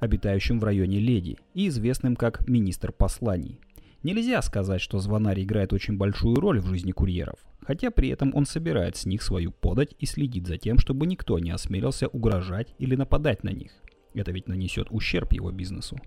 обитающим 0.00 0.58
в 0.58 0.64
районе 0.64 0.98
Леди 0.98 1.38
и 1.54 1.68
известным 1.68 2.16
как 2.16 2.48
министр 2.48 2.90
посланий. 2.90 3.60
Нельзя 4.02 4.42
сказать, 4.42 4.80
что 4.80 4.98
звонарь 4.98 5.40
играет 5.40 5.72
очень 5.72 5.96
большую 5.96 6.34
роль 6.34 6.58
в 6.58 6.66
жизни 6.66 6.90
курьеров, 6.90 7.38
хотя 7.60 7.92
при 7.92 8.08
этом 8.08 8.34
он 8.34 8.44
собирает 8.44 8.96
с 8.96 9.06
них 9.06 9.22
свою 9.22 9.52
подать 9.52 9.94
и 10.00 10.06
следит 10.06 10.48
за 10.48 10.58
тем, 10.58 10.78
чтобы 10.78 11.06
никто 11.06 11.38
не 11.38 11.52
осмелился 11.52 12.08
угрожать 12.08 12.74
или 12.80 12.96
нападать 12.96 13.44
на 13.44 13.50
них. 13.50 13.70
Это 14.16 14.32
ведь 14.32 14.48
нанесет 14.48 14.88
ущерб 14.90 15.32
его 15.34 15.52
бизнесу. 15.52 15.98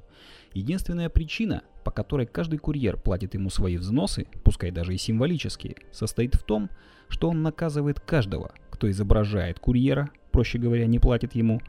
Единственная 0.54 1.10
причина, 1.10 1.62
по 1.86 1.92
которой 1.92 2.26
каждый 2.26 2.58
курьер 2.58 2.98
платит 2.98 3.36
ему 3.36 3.52
свои 3.52 3.78
взносы, 3.78 4.28
пускай 4.44 4.72
даже 4.72 4.96
и 4.96 4.98
символические, 4.98 5.76
состоит 5.92 6.34
в 6.34 6.44
том, 6.44 6.70
что 7.08 7.30
он 7.30 7.44
наказывает 7.44 8.00
каждого, 8.00 8.52
кто 8.72 8.90
изображает 8.90 9.60
курьера, 9.60 10.10
проще 10.32 10.58
говоря, 10.58 10.88
не 10.88 10.98
платит 10.98 11.36
ему, 11.36 11.62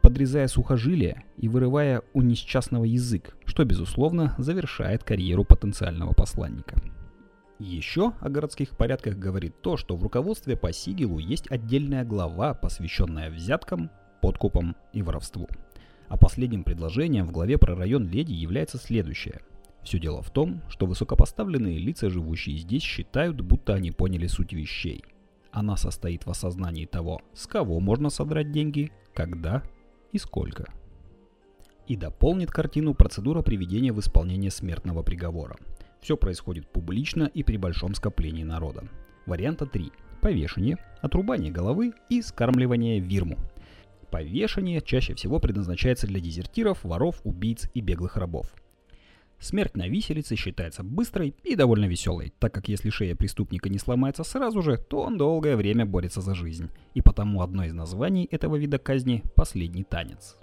подрезая 0.00 0.46
сухожилия 0.46 1.24
и 1.36 1.48
вырывая 1.48 2.02
у 2.14 2.22
несчастного 2.22 2.84
язык, 2.84 3.36
что, 3.44 3.64
безусловно, 3.64 4.36
завершает 4.38 5.02
карьеру 5.02 5.44
потенциального 5.44 6.12
посланника. 6.12 6.76
Еще 7.58 8.12
о 8.20 8.28
городских 8.30 8.76
порядках 8.76 9.16
говорит 9.16 9.60
то, 9.60 9.76
что 9.76 9.96
в 9.96 10.02
руководстве 10.04 10.56
по 10.56 10.72
Сигелу 10.72 11.18
есть 11.18 11.50
отдельная 11.50 12.04
глава, 12.04 12.54
посвященная 12.54 13.28
взяткам, 13.30 13.90
подкупам 14.22 14.76
и 14.92 15.02
воровству. 15.02 15.48
А 16.10 16.16
последним 16.16 16.64
предложением 16.64 17.24
в 17.24 17.30
главе 17.30 17.56
про 17.56 17.76
район 17.76 18.08
Леди 18.08 18.32
является 18.32 18.78
следующее. 18.78 19.42
Все 19.84 20.00
дело 20.00 20.22
в 20.22 20.30
том, 20.30 20.60
что 20.68 20.86
высокопоставленные 20.86 21.78
лица, 21.78 22.10
живущие 22.10 22.58
здесь, 22.58 22.82
считают, 22.82 23.40
будто 23.40 23.74
они 23.74 23.92
поняли 23.92 24.26
суть 24.26 24.52
вещей. 24.52 25.04
Она 25.52 25.76
состоит 25.76 26.26
в 26.26 26.30
осознании 26.30 26.84
того, 26.84 27.22
с 27.32 27.46
кого 27.46 27.78
можно 27.78 28.10
содрать 28.10 28.50
деньги, 28.50 28.90
когда 29.14 29.62
и 30.10 30.18
сколько. 30.18 30.72
И 31.86 31.94
дополнит 31.96 32.50
картину 32.50 32.92
процедура 32.94 33.42
приведения 33.42 33.92
в 33.92 34.00
исполнение 34.00 34.50
смертного 34.50 35.04
приговора. 35.04 35.58
Все 36.00 36.16
происходит 36.16 36.66
публично 36.72 37.30
и 37.32 37.44
при 37.44 37.56
большом 37.56 37.94
скоплении 37.94 38.42
народа. 38.42 38.82
Варианта 39.26 39.64
3. 39.64 39.92
Повешение, 40.20 40.76
отрубание 41.02 41.52
головы 41.52 41.92
и 42.08 42.20
скармливание 42.20 42.98
вирму– 42.98 43.38
повешение 44.10 44.80
чаще 44.80 45.14
всего 45.14 45.38
предназначается 45.38 46.06
для 46.06 46.20
дезертиров, 46.20 46.84
воров, 46.84 47.20
убийц 47.24 47.70
и 47.74 47.80
беглых 47.80 48.16
рабов. 48.16 48.52
Смерть 49.38 49.74
на 49.74 49.88
виселице 49.88 50.36
считается 50.36 50.82
быстрой 50.82 51.34
и 51.44 51.56
довольно 51.56 51.86
веселой, 51.86 52.34
так 52.38 52.52
как 52.52 52.68
если 52.68 52.90
шея 52.90 53.16
преступника 53.16 53.70
не 53.70 53.78
сломается 53.78 54.22
сразу 54.22 54.60
же, 54.60 54.76
то 54.76 55.00
он 55.00 55.16
долгое 55.16 55.56
время 55.56 55.86
борется 55.86 56.20
за 56.20 56.34
жизнь. 56.34 56.68
И 56.92 57.00
потому 57.00 57.40
одно 57.40 57.64
из 57.64 57.72
названий 57.72 58.28
этого 58.30 58.56
вида 58.56 58.78
казни– 58.78 59.22
«последний 59.34 59.84
танец». 59.84 60.36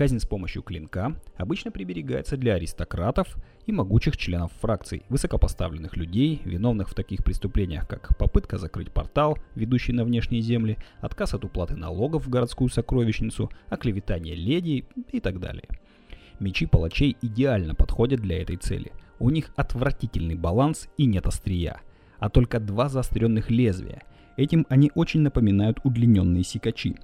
Казнь 0.00 0.18
с 0.18 0.24
помощью 0.24 0.62
клинка 0.62 1.14
обычно 1.36 1.70
приберегается 1.70 2.38
для 2.38 2.54
аристократов 2.54 3.36
и 3.66 3.72
могучих 3.72 4.16
членов 4.16 4.50
фракций, 4.58 5.02
высокопоставленных 5.10 5.94
людей, 5.94 6.40
виновных 6.46 6.88
в 6.88 6.94
таких 6.94 7.22
преступлениях, 7.22 7.86
как 7.86 8.16
попытка 8.16 8.56
закрыть 8.56 8.90
портал, 8.90 9.36
ведущий 9.54 9.92
на 9.92 10.04
внешние 10.04 10.40
земли, 10.40 10.78
отказ 11.02 11.34
от 11.34 11.44
уплаты 11.44 11.76
налогов 11.76 12.24
в 12.24 12.30
городскую 12.30 12.70
сокровищницу, 12.70 13.50
оклеветание 13.68 14.34
леди 14.34 14.86
и 15.12 15.20
так 15.20 15.38
далее– 15.38 15.68
Мечи 16.40 16.64
палачей 16.64 17.18
идеально 17.20 17.74
подходят 17.74 18.20
для 18.20 18.40
этой 18.40 18.56
цели. 18.56 18.92
У 19.18 19.28
них 19.28 19.50
отвратительный 19.56 20.34
баланс 20.34 20.88
и 20.96 21.04
нет 21.04 21.26
острия, 21.26 21.82
а 22.18 22.30
только 22.30 22.58
два 22.58 22.88
заостренных 22.88 23.50
лезвия. 23.50 24.00
Этим 24.38 24.64
они 24.70 24.90
очень 24.94 25.20
напоминают 25.20 25.80
удлиненные 25.84 26.42
сикачи. 26.42 26.96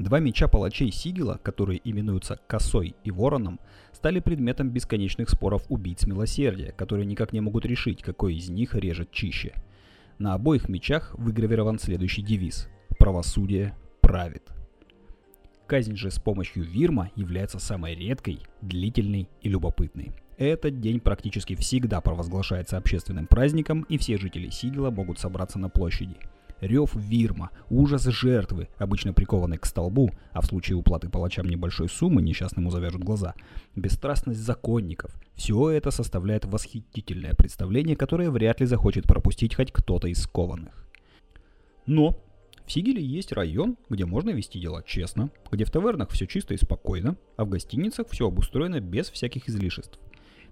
Два 0.00 0.18
меча 0.18 0.48
палачей 0.48 0.90
Сигела, 0.90 1.38
которые 1.42 1.78
именуются 1.84 2.40
Косой 2.46 2.94
и 3.04 3.10
Вороном, 3.10 3.60
стали 3.92 4.18
предметом 4.20 4.70
бесконечных 4.70 5.28
споров 5.28 5.66
убийц 5.68 6.06
милосердия, 6.06 6.72
которые 6.72 7.04
никак 7.04 7.34
не 7.34 7.42
могут 7.42 7.66
решить, 7.66 8.02
какой 8.02 8.36
из 8.36 8.48
них 8.48 8.74
режет 8.74 9.10
чище. 9.10 9.52
На 10.18 10.32
обоих 10.32 10.70
мечах 10.70 11.14
выгравирован 11.18 11.78
следующий 11.78 12.22
девиз 12.22 12.70
«Правосудие 12.98 13.76
правит». 14.00 14.48
Казнь 15.66 15.96
же 15.96 16.10
с 16.10 16.18
помощью 16.18 16.64
Вирма 16.64 17.10
является 17.14 17.58
самой 17.58 17.94
редкой, 17.94 18.40
длительной 18.62 19.28
и 19.42 19.50
любопытной. 19.50 20.12
Этот 20.38 20.80
день 20.80 21.00
практически 21.00 21.54
всегда 21.56 22.00
провозглашается 22.00 22.78
общественным 22.78 23.26
праздником, 23.26 23.82
и 23.82 23.98
все 23.98 24.16
жители 24.16 24.48
Сигела 24.48 24.90
могут 24.90 25.18
собраться 25.18 25.58
на 25.58 25.68
площади. 25.68 26.16
Рев 26.60 26.94
Вирма, 26.94 27.50
ужас 27.68 28.04
жертвы, 28.04 28.68
обычно 28.78 29.12
прикованной 29.12 29.58
к 29.58 29.66
столбу, 29.66 30.10
а 30.32 30.40
в 30.40 30.46
случае 30.46 30.76
уплаты 30.76 31.08
палачам 31.08 31.48
небольшой 31.48 31.88
суммы 31.88 32.22
несчастному 32.22 32.70
завяжут 32.70 33.02
глаза, 33.02 33.34
бесстрастность 33.74 34.40
законников– 34.40 35.14
все 35.40 35.70
это 35.70 35.90
составляет 35.90 36.44
восхитительное 36.44 37.32
представление, 37.32 37.96
которое 37.96 38.30
вряд 38.30 38.60
ли 38.60 38.66
захочет 38.66 39.06
пропустить 39.06 39.54
хоть 39.54 39.72
кто-то 39.72 40.06
из 40.06 40.20
скованных. 40.20 40.86
Но 41.86 42.22
в 42.66 42.70
Сигеле 42.70 43.02
есть 43.02 43.32
район, 43.32 43.78
где 43.88 44.04
можно 44.04 44.28
вести 44.28 44.60
дела 44.60 44.82
честно, 44.82 45.30
где 45.50 45.64
в 45.64 45.70
тавернах 45.70 46.10
все 46.10 46.26
чисто 46.26 46.52
и 46.52 46.58
спокойно, 46.58 47.16
а 47.38 47.46
в 47.46 47.48
гостиницах 47.48 48.06
все 48.10 48.26
обустроено 48.26 48.80
без 48.80 49.08
всяких 49.08 49.48
излишеств. 49.48 49.98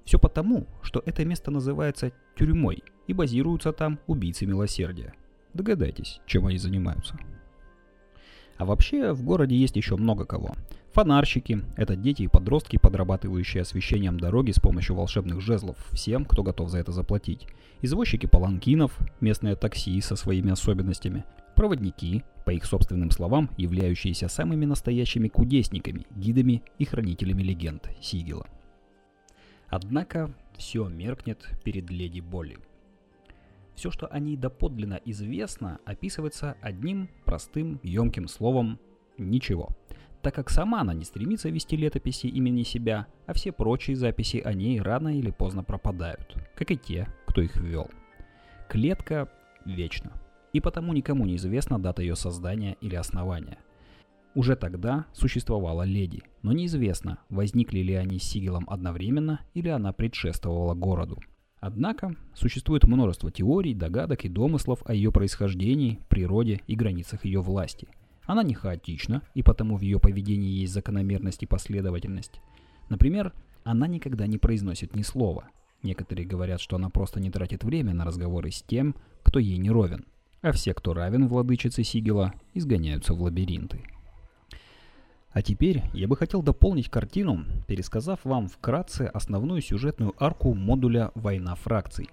Все 0.06 0.18
потому, 0.18 0.66
что 0.80 1.02
это 1.04 1.22
место 1.26 1.50
называется 1.50 2.12
тюрьмой, 2.38 2.82
и 3.06 3.12
базируются 3.12 3.74
там 3.74 4.00
убийцы 4.06 4.46
милосердия. 4.46 5.12
Догадайтесь, 5.55 6.21
чем 6.26 6.47
они 6.47 6.59
занимаются. 6.59 7.19
А 8.57 8.64
вообще, 8.64 9.12
в 9.12 9.23
городе 9.23 9.57
есть 9.57 9.76
еще 9.76 9.97
много 9.97 10.25
кого. 10.25 10.55
Фонарщики– 10.93 11.62
это 11.76 11.95
дети 11.95 12.23
и 12.23 12.28
подростки, 12.28 12.76
подрабатывающие 12.76 13.62
освещением 13.62 14.19
дороги 14.19 14.50
с 14.50 14.59
помощью 14.59 14.97
волшебных 14.97 15.40
жезлов 15.40 15.76
всем, 15.93 16.25
кто 16.25 16.43
готов 16.43 16.71
за 16.71 16.78
это 16.78 16.90
заплатить. 16.90 17.47
Извозчики 17.83 18.26
паланкинов, 18.26 18.99
местное 19.21 19.55
такси 19.55 20.00
со 20.00 20.17
своими 20.17 20.50
особенностями, 20.50 21.25
Проводники, 21.59 22.23
по 22.45 22.50
их 22.50 22.64
собственным 22.64 23.11
словам, 23.11 23.50
являющиеся 23.57 24.28
самыми 24.28 24.64
настоящими 24.64 25.26
кудесниками, 25.26 26.07
гидами 26.14 26.62
и 26.78 26.85
хранителями 26.85 27.43
легенд 27.43 27.90
Сигела. 28.00 28.47
Однако 29.67 30.33
все 30.57 30.88
меркнет 30.88 31.50
перед 31.64 31.90
леди 31.90 32.21
Болли. 32.21 32.59
Все, 33.78 33.92
что 33.92 34.08
о 34.08 34.18
ней 34.18 34.37
доподлинно 34.37 35.00
известно, 35.04 35.78
описывается 35.85 36.56
одним 36.61 37.08
простым, 37.25 37.78
емким 37.84 38.26
словом 38.26 38.80
«ничего», 39.19 39.69
так 40.21 40.34
как 40.34 40.50
сама 40.50 40.80
она 40.80 40.95
не 40.95 41.04
стремится 41.04 41.49
вести 41.49 41.76
летописи 41.76 42.26
имени 42.26 42.64
себя, 42.64 43.06
а 43.26 43.34
все 43.34 43.52
прочие 43.52 43.95
записи 43.95 44.38
о 44.45 44.52
ней 44.52 44.80
рано 44.80 45.17
или 45.17 45.30
поздно 45.30 45.62
пропадают, 45.62 46.34
как 46.56 46.73
и 46.73 46.76
те, 46.76 47.06
кто 47.25 47.41
их 47.41 47.54
ввел. 47.54 47.88
Клетка 48.69 49.30
вечна 49.64 50.10
и 50.52 50.58
потому 50.58 50.93
никому 50.93 51.25
не 51.25 51.36
известна 51.36 51.78
дата 51.78 52.02
ее 52.02 52.17
создания 52.17 52.76
или 52.80 52.97
основания. 52.97 53.58
Уже 54.34 54.56
тогда 54.56 55.06
существовала 55.12 55.84
леди, 55.84 56.25
но 56.43 56.50
неизвестно, 56.50 57.19
возникли 57.28 57.78
ли 57.78 57.95
они 57.95 58.19
с 58.19 58.25
Сигелом 58.25 58.64
одновременно 58.69 59.38
или 59.54 59.69
она 59.69 59.93
предшествовала 59.93 60.75
городу. 60.75 61.21
Однако 61.60 62.14
существует 62.34 62.84
множество 62.84 63.30
теорий, 63.30 63.75
догадок 63.75 64.25
и 64.25 64.28
домыслов 64.28 64.82
о 64.84 64.94
ее 64.94 65.10
происхождении, 65.10 66.00
природе 66.08 66.60
и 66.66 66.76
границах 66.76 67.25
ее 67.25 67.40
власти. 67.40 67.88
Она 68.25 68.42
не 68.42 68.54
хаотична, 68.54 69.23
и 69.34 69.42
потому 69.42 69.76
в 69.76 69.80
ее 69.80 69.99
поведении 69.99 70.60
есть 70.60 70.73
закономерность 70.73 71.42
и 71.42 71.47
последовательность. 71.47 72.40
Например, 72.88 73.32
она 73.64 73.86
никогда 73.86 74.26
не 74.26 74.38
произносит 74.38 74.94
ни 74.94 75.02
слова. 75.02 75.49
Некоторые 75.82 76.26
говорят, 76.26 76.60
что 76.60 76.76
она 76.76 76.90
просто 76.90 77.21
не 77.21 77.30
тратит 77.30 77.64
время 77.64 77.94
на 77.94 78.04
разговоры 78.04 78.50
с 78.50 78.62
тем, 78.62 78.94
кто 79.23 79.38
ей 79.38 79.58
не 79.58 79.71
ровен– 79.71 80.04
а 80.40 80.52
все, 80.52 80.73
кто 80.73 80.94
равен 80.94 81.26
владычице 81.26 81.82
Сигела, 81.82 82.32
изгоняются 82.54 83.12
в 83.12 83.23
лабиринты. 83.23 83.82
А 85.30 85.43
теперь 85.43 85.82
я 85.93 86.08
бы 86.08 86.17
хотел 86.17 86.43
дополнить 86.43 86.88
картину, 86.88 87.45
пересказав 87.67 88.25
вам 88.25 88.49
вкратце 88.49 89.02
основную 89.02 89.60
сюжетную 89.60 90.14
арку 90.23 90.54
модуля 90.54 91.12
«Война 91.14 91.54
фракций». 91.54 92.08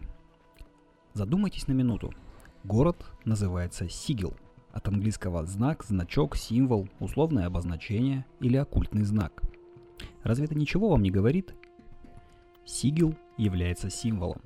Задумайтесь 1.13 1.67
на 1.67 1.71
минуту. 1.71 2.13
Город 2.65 2.97
называется 3.23 3.88
Сигел, 3.88 4.34
от 4.73 4.89
английского 4.89 5.45
знак, 5.45 5.86
значок, 5.86 6.36
символ, 6.36 6.89
условное 6.99 7.45
обозначение 7.45 8.25
или 8.41 8.58
оккультный 8.58 9.04
знак. 9.04 9.41
Разве 10.23 10.45
это 10.45 10.56
ничего 10.56 10.89
вам 10.89 11.01
не 11.01 11.12
говорит? 11.12 11.56
Сигел 12.65 13.15
является 13.38 13.89
символом. 13.89 14.41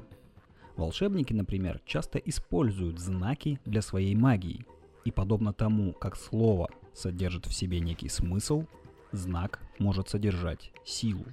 Волшебники, 0.75 1.33
например, 1.33 1.81
часто 1.85 2.19
используют 2.19 2.99
знаки 2.99 3.59
для 3.65 3.81
своей 3.81 4.13
магии. 4.13 4.65
И 5.05 5.11
подобно 5.11 5.53
тому, 5.53 5.93
как 5.93 6.15
слово 6.15 6.69
содержит 6.93 7.45
в 7.45 7.53
себе 7.53 7.79
некий 7.79 8.09
смысл, 8.09 8.65
знак 9.11 9.59
может 9.79 10.09
содержать 10.09 10.71
силу. 10.85 11.25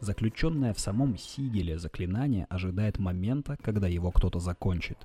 Заключенное 0.00 0.72
в 0.72 0.78
самом 0.78 1.18
сигеле 1.18 1.78
заклинание 1.78 2.46
ожидает 2.50 2.98
момента, 2.98 3.56
когда 3.62 3.88
его 3.88 4.12
кто-то 4.12 4.38
закончит. 4.38 4.98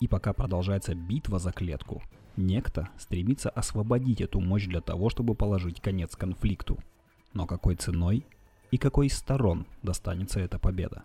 И 0.00 0.08
пока 0.08 0.32
продолжается 0.32 0.94
битва 0.94 1.38
за 1.38 1.50
клетку, 1.52 2.02
некто 2.36 2.90
стремится 2.98 3.48
освободить 3.48 4.20
эту 4.20 4.40
мощь 4.40 4.66
для 4.66 4.80
того, 4.80 5.08
чтобы 5.08 5.34
положить 5.34 5.80
конец 5.80 6.14
конфликту. 6.14 6.78
Но 7.32 7.46
какой 7.46 7.76
ценой 7.76 8.26
и 8.70 8.76
какой 8.76 9.06
из 9.06 9.16
сторон 9.16 9.66
достанется 9.82 10.40
эта 10.40 10.58
победа? 10.58 11.04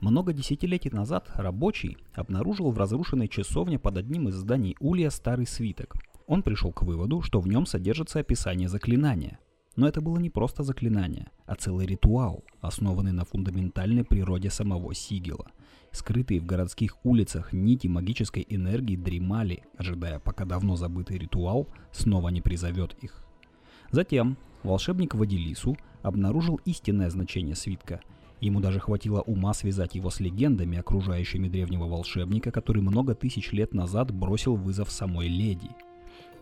Много 0.00 0.34
десятилетий 0.34 0.90
назад 0.90 1.30
рабочий 1.34 1.96
обнаружил 2.12 2.70
в 2.70 2.78
разрушенной 2.78 3.28
часовне 3.28 3.78
под 3.78 3.96
одним 3.96 4.28
из 4.28 4.34
зданий 4.34 4.76
Улья 4.80 5.08
старый 5.08 5.46
свиток. 5.46 5.96
Он 6.26 6.42
пришел 6.42 6.72
к 6.72 6.82
выводу, 6.82 7.22
что 7.22 7.40
в 7.40 7.48
нем 7.48 7.66
содержится 7.66 8.20
описание 8.20 8.68
заклинания. 8.68 9.38
Но 9.76 9.88
это 9.88 10.00
было 10.00 10.18
не 10.18 10.30
просто 10.30 10.62
заклинание, 10.62 11.28
а 11.46 11.56
целый 11.56 11.86
ритуал, 11.86 12.44
основанный 12.60 13.12
на 13.12 13.24
фундаментальной 13.24 14.04
природе 14.04 14.50
самого 14.50 14.94
Сигела. 14.94 15.46
Скрытые 15.90 16.40
в 16.40 16.46
городских 16.46 16.96
улицах 17.04 17.52
нити 17.52 17.88
магической 17.88 18.46
энергии 18.48 18.96
дремали, 18.96 19.64
ожидая, 19.76 20.20
пока 20.20 20.44
давно 20.44 20.76
забытый 20.76 21.18
ритуал 21.18 21.68
снова 21.92 22.28
не 22.28 22.40
призовет 22.40 22.94
их. 23.02 23.24
Затем 23.90 24.36
волшебник 24.62 25.14
Вадилису 25.14 25.76
обнаружил 26.02 26.60
истинное 26.64 27.10
значение 27.10 27.54
свитка– 27.54 28.00
Ему 28.44 28.60
даже 28.60 28.78
хватило 28.78 29.22
ума 29.22 29.54
связать 29.54 29.94
его 29.94 30.10
с 30.10 30.20
легендами, 30.20 30.76
окружающими 30.76 31.48
древнего 31.48 31.86
волшебника, 31.86 32.50
который 32.50 32.82
много 32.82 33.14
тысяч 33.14 33.52
лет 33.52 33.72
назад 33.72 34.10
бросил 34.10 34.54
вызов 34.54 34.90
самой 34.90 35.28
леди. 35.28 35.70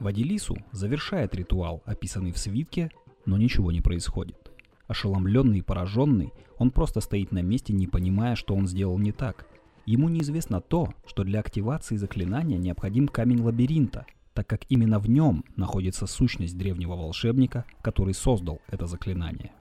Вадилису 0.02 0.56
завершает 0.72 1.34
ритуал, 1.34 1.82
описанный 1.86 2.32
в 2.32 2.38
свитке, 2.38 2.90
но 3.24 3.38
ничего 3.38 3.72
не 3.72 3.80
происходит. 3.80 4.50
Ошеломленный 4.88 5.58
и 5.58 5.62
пораженный, 5.62 6.32
он 6.58 6.70
просто 6.70 7.00
стоит 7.00 7.32
на 7.32 7.40
месте, 7.40 7.72
не 7.72 7.86
понимая, 7.86 8.36
что 8.36 8.54
он 8.54 8.66
сделал 8.66 8.98
не 8.98 9.12
так. 9.12 9.46
Ему 9.86 10.08
неизвестно 10.08 10.60
то, 10.60 10.92
что 11.06 11.24
для 11.24 11.40
активации 11.40 11.96
заклинания 11.96 12.58
необходим 12.58 13.08
камень 13.08 13.40
лабиринта, 13.40 14.06
так 14.34 14.46
как 14.46 14.62
именно 14.68 14.98
в 14.98 15.08
нем 15.08 15.44
находится 15.56 16.06
сущность 16.06 16.58
древнего 16.58 16.94
волшебника, 16.94 17.64
который 17.80 18.14
создал 18.14 18.60
это 18.68 18.86
заклинание. 18.86 19.52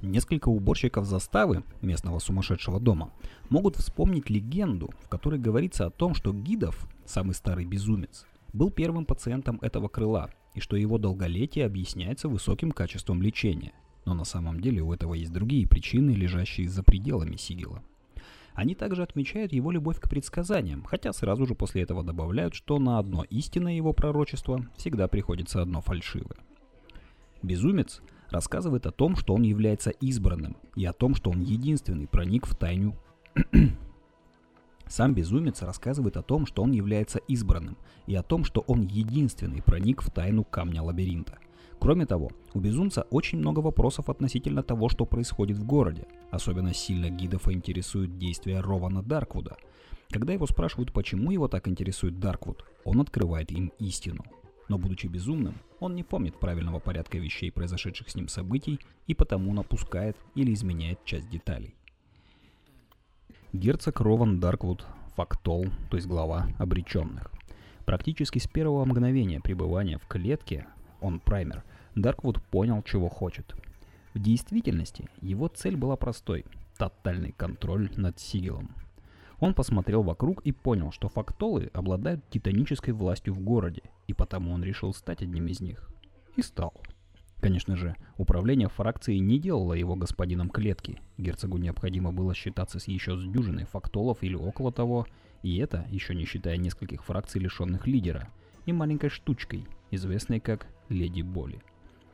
Несколько 0.00 0.48
уборщиков 0.48 1.06
заставы 1.06 1.62
местного 1.80 2.18
сумасшедшего 2.18 2.80
дома 2.80 3.12
могут 3.50 3.76
вспомнить 3.76 4.30
легенду, 4.30 4.90
в 5.04 5.08
которой 5.08 5.38
говорится 5.38 5.86
о 5.86 5.90
том, 5.90 6.14
что 6.14 6.32
Гидов, 6.32 6.88
самый 7.06 7.34
старый 7.34 7.64
безумец, 7.64 8.26
был 8.52 8.70
первым 8.70 9.04
пациентом 9.04 9.58
этого 9.62 9.88
крыла, 9.88 10.30
и 10.54 10.60
что 10.60 10.76
его 10.76 10.98
долголетие 10.98 11.66
объясняется 11.66 12.28
высоким 12.28 12.72
качеством 12.72 13.22
лечения. 13.22 13.72
Но 14.04 14.14
на 14.14 14.24
самом 14.24 14.60
деле 14.60 14.82
у 14.82 14.92
этого 14.92 15.14
есть 15.14 15.32
другие 15.32 15.66
причины, 15.66 16.10
лежащие 16.10 16.68
за 16.68 16.82
пределами 16.82 17.36
Сигела. 17.36 17.82
Они 18.54 18.74
также 18.74 19.02
отмечают 19.02 19.52
его 19.52 19.70
любовь 19.70 19.98
к 19.98 20.10
предсказаниям, 20.10 20.84
хотя 20.84 21.12
сразу 21.12 21.46
же 21.46 21.54
после 21.54 21.82
этого 21.82 22.02
добавляют, 22.02 22.54
что 22.54 22.78
на 22.78 22.98
одно 22.98 23.24
истинное 23.30 23.74
его 23.74 23.92
пророчество 23.92 24.66
всегда 24.76 25.08
приходится 25.08 25.62
одно 25.62 25.80
фальшивое. 25.80 26.36
Безумец 27.42 28.02
рассказывает 28.30 28.86
о 28.86 28.92
том, 28.92 29.16
что 29.16 29.34
он 29.34 29.42
является 29.42 29.90
избранным, 29.90 30.56
и 30.76 30.84
о 30.84 30.92
том, 30.92 31.14
что 31.14 31.30
он 31.30 31.40
единственный 31.40 32.06
проник 32.06 32.46
в 32.46 32.54
тайну 32.56 32.96
сам 34.92 35.14
безумец 35.14 35.62
рассказывает 35.62 36.18
о 36.18 36.22
том, 36.22 36.44
что 36.44 36.62
он 36.62 36.72
является 36.72 37.18
избранным, 37.20 37.78
и 38.06 38.14
о 38.14 38.22
том, 38.22 38.44
что 38.44 38.60
он 38.66 38.82
единственный 38.82 39.62
проник 39.62 40.02
в 40.02 40.10
тайну 40.10 40.44
камня 40.44 40.82
лабиринта. 40.82 41.38
Кроме 41.80 42.04
того, 42.04 42.30
у 42.52 42.60
безумца 42.60 43.06
очень 43.08 43.38
много 43.38 43.60
вопросов 43.60 44.10
относительно 44.10 44.62
того, 44.62 44.90
что 44.90 45.06
происходит 45.06 45.56
в 45.56 45.64
городе. 45.64 46.06
Особенно 46.30 46.74
сильно 46.74 47.08
Гидофа 47.08 47.54
интересуют 47.54 48.18
действия 48.18 48.60
Рована 48.60 49.02
Дарквуда. 49.02 49.56
Когда 50.10 50.34
его 50.34 50.46
спрашивают, 50.46 50.92
почему 50.92 51.30
его 51.30 51.48
так 51.48 51.68
интересует 51.68 52.20
Дарквуд, 52.20 52.62
он 52.84 53.00
открывает 53.00 53.50
им 53.50 53.72
истину. 53.78 54.22
Но 54.68 54.76
будучи 54.76 55.06
безумным, 55.06 55.54
он 55.80 55.94
не 55.94 56.02
помнит 56.02 56.38
правильного 56.38 56.80
порядка 56.80 57.16
вещей, 57.16 57.50
произошедших 57.50 58.10
с 58.10 58.14
ним 58.14 58.28
событий, 58.28 58.78
и 59.06 59.14
потому 59.14 59.54
напускает 59.54 60.18
или 60.34 60.52
изменяет 60.52 61.02
часть 61.06 61.30
деталей. 61.30 61.74
Герцог 63.52 64.00
Рован 64.00 64.40
Дарквуд 64.40 64.86
Фактол, 65.14 65.66
то 65.90 65.96
есть 65.98 66.08
глава 66.08 66.48
обреченных. 66.58 67.30
Практически 67.84 68.38
с 68.38 68.48
первого 68.48 68.86
мгновения 68.86 69.40
пребывания 69.40 69.98
в 69.98 70.06
клетке, 70.06 70.66
он 71.02 71.20
праймер, 71.20 71.62
Дарквуд 71.94 72.42
понял, 72.42 72.82
чего 72.82 73.10
хочет. 73.10 73.54
В 74.14 74.20
действительности 74.20 75.10
его 75.20 75.48
цель 75.48 75.76
была 75.76 75.96
простой– 75.96 76.46
тотальный 76.78 77.32
контроль 77.32 77.90
над 77.94 78.18
Сигелом. 78.18 78.74
Он 79.38 79.52
посмотрел 79.52 80.02
вокруг 80.02 80.40
и 80.46 80.52
понял, 80.52 80.90
что 80.90 81.10
фактолы 81.10 81.70
обладают 81.74 82.26
титанической 82.30 82.94
властью 82.94 83.34
в 83.34 83.40
городе, 83.40 83.82
и 84.06 84.14
потому 84.14 84.52
он 84.52 84.64
решил 84.64 84.94
стать 84.94 85.20
одним 85.20 85.46
из 85.48 85.60
них. 85.60 85.90
И 86.36 86.42
стал. 86.42 86.72
Конечно 87.42 87.74
же, 87.74 87.96
управление 88.18 88.68
фракцией 88.68 89.18
не 89.18 89.36
делало 89.40 89.72
его 89.72 89.96
господином 89.96 90.48
клетки. 90.48 91.00
Герцогу 91.18 91.58
необходимо 91.58 92.12
было 92.12 92.34
считаться 92.36 92.78
с 92.78 92.86
еще 92.86 93.16
с 93.16 93.24
дюжиной 93.24 93.64
фактолов 93.64 94.18
или 94.20 94.36
около 94.36 94.70
того, 94.70 95.08
и 95.42 95.56
это 95.58 95.84
еще 95.90 96.14
не 96.14 96.24
считая 96.24 96.56
нескольких 96.56 97.02
фракций, 97.02 97.40
лишенных 97.40 97.88
лидера, 97.88 98.28
и 98.64 98.72
маленькой 98.72 99.10
штучкой, 99.10 99.66
известной 99.90 100.38
как 100.38 100.68
Леди 100.88 101.22
Боли. 101.22 101.60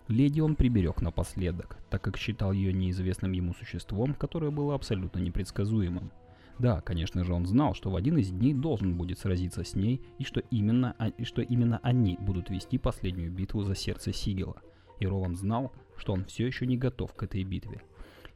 Леди 0.09 0.41
он 0.41 0.57
приберег 0.57 1.03
напоследок, 1.03 1.77
так 1.91 2.01
как 2.01 2.17
считал 2.17 2.53
ее 2.53 2.73
неизвестным 2.73 3.33
ему 3.33 3.53
существом, 3.53 4.14
которое 4.14 4.51
было 4.51 4.75
абсолютно 4.75 5.19
непредсказуемым. 5.19 6.11
Да, 6.59 6.81
конечно 6.81 7.23
же, 7.23 7.35
он 7.35 7.45
знал, 7.45 7.75
что 7.75 7.91
в 7.91 7.97
один 7.97 8.17
из 8.17 8.31
дней 8.31 8.55
должен 8.55 8.97
будет 8.97 9.19
сразиться 9.19 9.62
с 9.62 9.75
ней, 9.75 10.01
и 10.19 10.25
что 10.25 10.41
именно, 10.51 10.97
и 11.19 11.25
что 11.25 11.43
именно 11.43 11.81
они 11.83 12.17
будут 12.19 12.49
вести 12.49 12.79
последнюю 12.79 13.31
битву 13.31 13.62
за 13.62 13.75
сердце 13.75 14.14
Сигела– 14.14 14.57
и 15.01 15.07
Рован 15.07 15.37
знал, 15.37 15.73
что 15.97 16.13
он 16.13 16.25
все 16.25 16.47
еще 16.47 16.67
не 16.67 16.77
готов 16.77 17.15
к 17.15 17.23
этой 17.23 17.43
битве. 17.45 17.83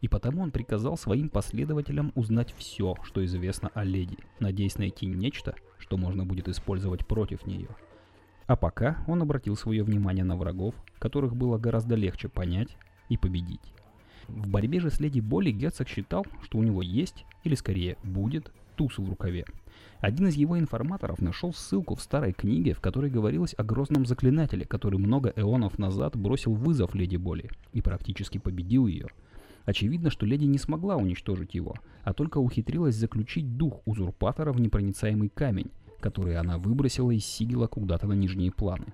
И 0.00 0.08
потому 0.08 0.42
он 0.42 0.50
приказал 0.50 0.96
своим 0.96 1.28
последователям 1.28 2.12
узнать 2.16 2.52
все, 2.56 2.96
что 3.04 3.24
известно 3.24 3.70
о 3.74 3.84
леди, 3.84 4.18
надеясь 4.40 4.76
найти 4.76 5.06
нечто, 5.06 5.54
что 5.78 5.96
можно 5.96 6.24
будет 6.24 6.48
использовать 6.48 7.06
против 7.06 7.46
нее. 7.46 7.68
А 8.46 8.56
пока 8.56 9.04
он 9.06 9.22
обратил 9.22 9.56
свое 9.56 9.84
внимание 9.84 10.24
на 10.24 10.36
врагов, 10.36 10.74
которых 10.98 11.36
было 11.36 11.58
гораздо 11.58 11.94
легче 11.94 12.28
понять 12.28 12.76
и 13.08 13.16
победить. 13.16 13.72
В 14.26 14.48
борьбе 14.48 14.80
же 14.80 14.90
с 14.90 14.98
леди 15.00 15.20
Боли 15.20 15.50
герцог 15.50 15.88
считал, 15.88 16.26
что 16.42 16.58
у 16.58 16.62
него 16.62 16.82
есть, 16.82 17.24
или 17.44 17.54
скорее 17.54 17.96
будет, 18.02 18.52
туз 18.76 18.98
в 18.98 19.08
рукаве– 19.08 19.44
один 20.02 20.26
из 20.26 20.34
его 20.34 20.58
информаторов 20.58 21.20
нашел 21.20 21.54
ссылку 21.54 21.94
в 21.94 22.02
старой 22.02 22.32
книге, 22.32 22.74
в 22.74 22.80
которой 22.80 23.08
говорилось 23.08 23.54
о 23.56 23.62
грозном 23.62 24.04
заклинателе, 24.04 24.64
который 24.64 24.98
много 24.98 25.32
эонов 25.36 25.78
назад 25.78 26.16
бросил 26.16 26.54
вызов 26.54 26.96
Леди 26.96 27.14
Боли 27.14 27.48
и 27.72 27.80
практически 27.80 28.38
победил 28.38 28.88
ее. 28.88 29.06
Очевидно, 29.64 30.10
что 30.10 30.26
леди 30.26 30.44
не 30.44 30.58
смогла 30.58 30.96
уничтожить 30.96 31.54
его, 31.54 31.76
а 32.02 32.14
только 32.14 32.38
ухитрилась 32.38 32.96
заключить 32.96 33.56
дух 33.56 33.80
узурпатора 33.84 34.52
в 34.52 34.60
непроницаемый 34.60 35.28
камень, 35.28 35.70
который 36.00 36.36
она 36.36 36.58
выбросила 36.58 37.12
из 37.12 37.24
Сигила 37.24 37.68
куда-то 37.68 38.08
на 38.08 38.14
нижние 38.14 38.50
планы. 38.50 38.86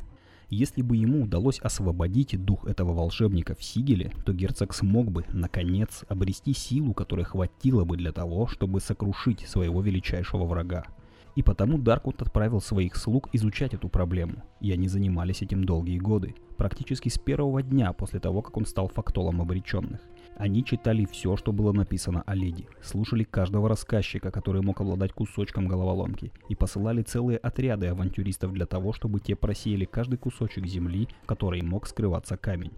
Если 0.51 0.81
бы 0.81 0.97
ему 0.97 1.25
удалось 1.25 1.59
освободить 1.59 2.43
дух 2.43 2.67
этого 2.67 2.95
волшебника 2.95 3.55
в 3.55 3.63
Сигеле, 3.63 4.13
то 4.25 4.33
герцог 4.33 4.73
смог 4.73 5.11
бы, 5.11 5.27
наконец, 5.31 6.05
обрести 6.09 6.55
силу, 6.55 6.95
которая 6.95 7.27
хватило 7.27 7.85
бы 7.85 7.99
для 7.99 8.13
того, 8.13 8.47
чтобы 8.47 8.81
сокрушить 8.81 9.41
своего 9.47 9.83
величайшего 9.83 10.45
врага. 10.45 10.87
И 11.37 11.43
потому 11.43 11.77
Дарквуд 11.77 12.23
отправил 12.23 12.63
своих 12.63 12.97
слуг 12.97 13.29
изучать 13.33 13.75
эту 13.75 13.91
проблему, 13.91 14.43
и 14.61 14.73
они 14.73 14.89
занимались 14.89 15.43
этим 15.43 15.65
долгие 15.65 15.99
годы, 15.99 16.35
практически 16.57 17.11
с 17.11 17.19
первого 17.19 17.63
дня 17.63 17.93
после 17.93 18.19
того, 18.19 18.41
как 18.41 18.57
он 18.57 18.65
стал 18.65 18.89
фактолом 18.89 19.43
обреченных. 19.43 20.01
Они 20.39 20.65
читали 20.65 21.05
все, 21.05 21.37
что 21.37 21.53
было 21.53 21.73
написано 21.73 22.23
о 22.25 22.35
леди, 22.37 22.69
слушали 22.81 23.25
каждого 23.25 23.69
рассказчика, 23.69 24.31
который 24.31 24.63
мог 24.63 24.81
обладать 24.81 25.13
кусочком 25.13 25.67
головоломки, 25.67 26.33
и 26.49 26.55
посылали 26.55 27.03
целые 27.03 27.39
отряды 27.39 27.89
авантюристов 27.89 28.53
для 28.53 28.65
того, 28.65 28.93
чтобы 28.93 29.19
те 29.19 29.35
просеяли 29.35 29.85
каждый 29.85 30.17
кусочек 30.17 30.65
земли, 30.65 31.09
в 31.25 31.27
которой 31.27 31.61
мог 31.63 31.89
скрываться 31.89 32.37
камень. 32.37 32.71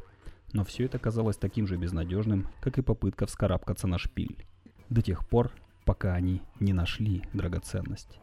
Но 0.54 0.64
все 0.64 0.86
это 0.86 0.98
казалось 0.98 1.36
таким 1.36 1.66
же 1.66 1.76
безнадежным, 1.76 2.48
как 2.60 2.78
и 2.78 2.82
попытка 2.82 3.26
вскарабкаться 3.26 3.86
на 3.86 3.98
шпиль. 3.98 4.42
До 4.88 5.02
тех 5.02 5.28
пор, 5.28 5.52
пока 5.84 6.14
они 6.14 6.40
не 6.60 6.72
нашли 6.72 7.22
драгоценность. 7.34 8.18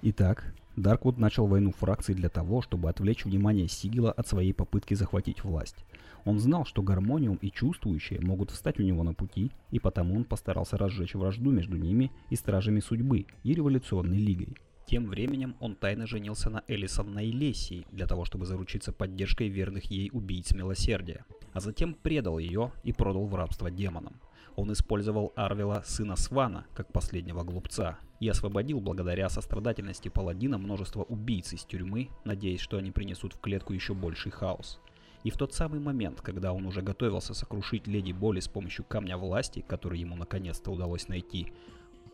Итак, 0.00 0.54
Дарквуд 0.76 1.18
начал 1.18 1.46
войну 1.46 1.72
фракций 1.72 2.14
для 2.14 2.30
того, 2.30 2.62
чтобы 2.62 2.88
отвлечь 2.88 3.24
внимание 3.24 3.68
Сигила 3.68 4.12
от 4.12 4.26
своей 4.28 4.52
попытки 4.52 4.94
захватить 4.94 5.44
власть. 5.44 5.84
Он 6.26 6.40
знал, 6.40 6.64
что 6.64 6.82
Гармониум 6.82 7.36
и 7.36 7.52
Чувствующие 7.52 8.20
могут 8.20 8.50
встать 8.50 8.80
у 8.80 8.82
него 8.82 9.04
на 9.04 9.14
пути, 9.14 9.52
и 9.70 9.78
потому 9.78 10.16
он 10.16 10.24
постарался 10.24 10.76
разжечь 10.76 11.14
вражду 11.14 11.52
между 11.52 11.76
ними 11.76 12.10
и 12.30 12.36
Стражами 12.36 12.80
Судьбы 12.80 13.26
и 13.44 13.54
Революционной 13.54 14.18
Лигой. 14.18 14.56
Тем 14.86 15.06
временем 15.06 15.54
он 15.60 15.76
тайно 15.76 16.06
женился 16.06 16.50
на 16.50 16.64
Элисон 16.66 17.12
Наилесии 17.12 17.86
для 17.92 18.06
того, 18.06 18.24
чтобы 18.24 18.44
заручиться 18.44 18.92
поддержкой 18.92 19.48
верных 19.48 19.84
ей 19.84 20.10
убийц 20.12 20.52
милосердия, 20.52 21.24
а 21.52 21.60
затем 21.60 21.94
предал 21.94 22.38
ее 22.38 22.72
и 22.82 22.92
продал 22.92 23.26
в 23.26 23.34
рабство 23.36 23.70
демонам. 23.70 24.20
Он 24.56 24.72
использовал 24.72 25.32
Арвела, 25.36 25.84
сына 25.84 26.16
Свана, 26.16 26.66
как 26.74 26.92
последнего 26.92 27.44
глупца, 27.44 28.00
и 28.18 28.28
освободил 28.28 28.80
благодаря 28.80 29.28
сострадательности 29.28 30.08
паладина 30.08 30.58
множество 30.58 31.04
убийц 31.04 31.52
из 31.52 31.64
тюрьмы, 31.64 32.08
надеясь, 32.24 32.60
что 32.60 32.78
они 32.78 32.90
принесут 32.90 33.34
в 33.34 33.40
клетку 33.40 33.74
еще 33.74 33.94
больший 33.94 34.32
хаос. 34.32 34.80
И 35.26 35.30
в 35.30 35.36
тот 35.36 35.52
самый 35.52 35.80
момент, 35.80 36.20
когда 36.20 36.52
он 36.52 36.66
уже 36.66 36.82
готовился 36.82 37.34
сокрушить 37.34 37.88
Леди 37.88 38.12
Боли 38.12 38.38
с 38.38 38.46
помощью 38.46 38.84
камня 38.84 39.18
власти, 39.18 39.64
который 39.66 39.98
ему 39.98 40.14
наконец-то 40.14 40.70
удалось 40.70 41.08
найти, 41.08 41.52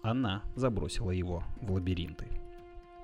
она 0.00 0.42
забросила 0.56 1.10
его 1.10 1.44
в 1.60 1.72
лабиринты. 1.72 2.24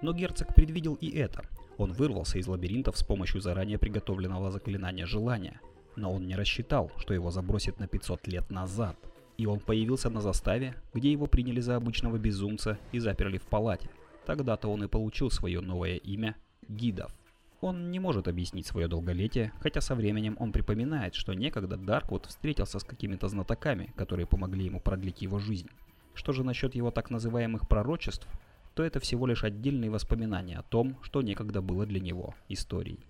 Но 0.01 0.14
герцог 0.14 0.55
предвидел 0.55 0.94
и 0.94 1.11
это. 1.11 1.44
Он 1.77 1.92
вырвался 1.92 2.38
из 2.38 2.47
лабиринтов 2.47 2.97
с 2.97 3.05
помощью 3.05 3.42
заранее 3.42 3.77
приготовленного 3.77 4.51
заклинания 4.51 5.05
желания. 5.05 5.61
Но 5.94 6.11
он 6.14 6.27
не 6.27 6.37
рассчитал, 6.37 6.90
что 6.97 7.12
его 7.12 7.31
забросит 7.31 7.79
на 7.79 7.87
500 7.87 8.29
лет 8.29 8.51
назад– 8.51 8.97
и 9.37 9.47
он 9.47 9.61
появился 9.61 10.11
на 10.11 10.21
заставе, 10.21 10.75
где 10.92 11.12
его 11.12 11.27
приняли 11.27 11.61
за 11.61 11.77
обычного 11.77 12.18
безумца 12.18 12.77
и 12.90 12.99
заперли 12.99 13.38
в 13.38 13.44
палате. 13.44 13.88
Тогда-то 14.27 14.68
он 14.68 14.83
и 14.83 14.88
получил 14.88 15.31
свое 15.31 15.61
новое 15.61 15.94
имя– 15.94 16.35
Гидов. 16.68 17.14
Он 17.61 17.90
не 17.90 17.99
может 17.99 18.29
объяснить 18.29 18.66
свое 18.66 18.87
долголетие, 18.87 19.53
хотя 19.61 19.81
со 19.81 19.97
временем 19.97 20.37
он 20.38 20.53
припоминает, 20.53 21.16
что 21.16 21.35
некогда 21.35 21.77
Дарквуд 21.77 22.27
встретился 22.27 22.79
с 22.79 22.85
какими-то 22.85 23.27
знатоками, 23.27 23.92
которые 23.97 24.27
помогли 24.27 24.64
ему 24.64 24.81
продлить 24.81 25.23
его 25.23 25.40
жизнь. 25.40 25.68
Что 26.14 26.33
же 26.33 26.44
насчет 26.44 26.77
его 26.77 26.92
так 26.92 27.11
называемых 27.11 27.68
пророчеств, 27.68 28.29
то 28.75 28.85
это 28.85 29.01
всего 29.01 29.27
лишь 29.27 29.42
отдельные 29.42 29.90
воспоминания 29.90 30.57
о 30.57 30.62
том, 30.62 30.97
что 31.03 31.21
некогда 31.21 31.61
было 31.61 31.85
для 31.85 31.99
него 31.99 32.37
историей. 32.49 33.01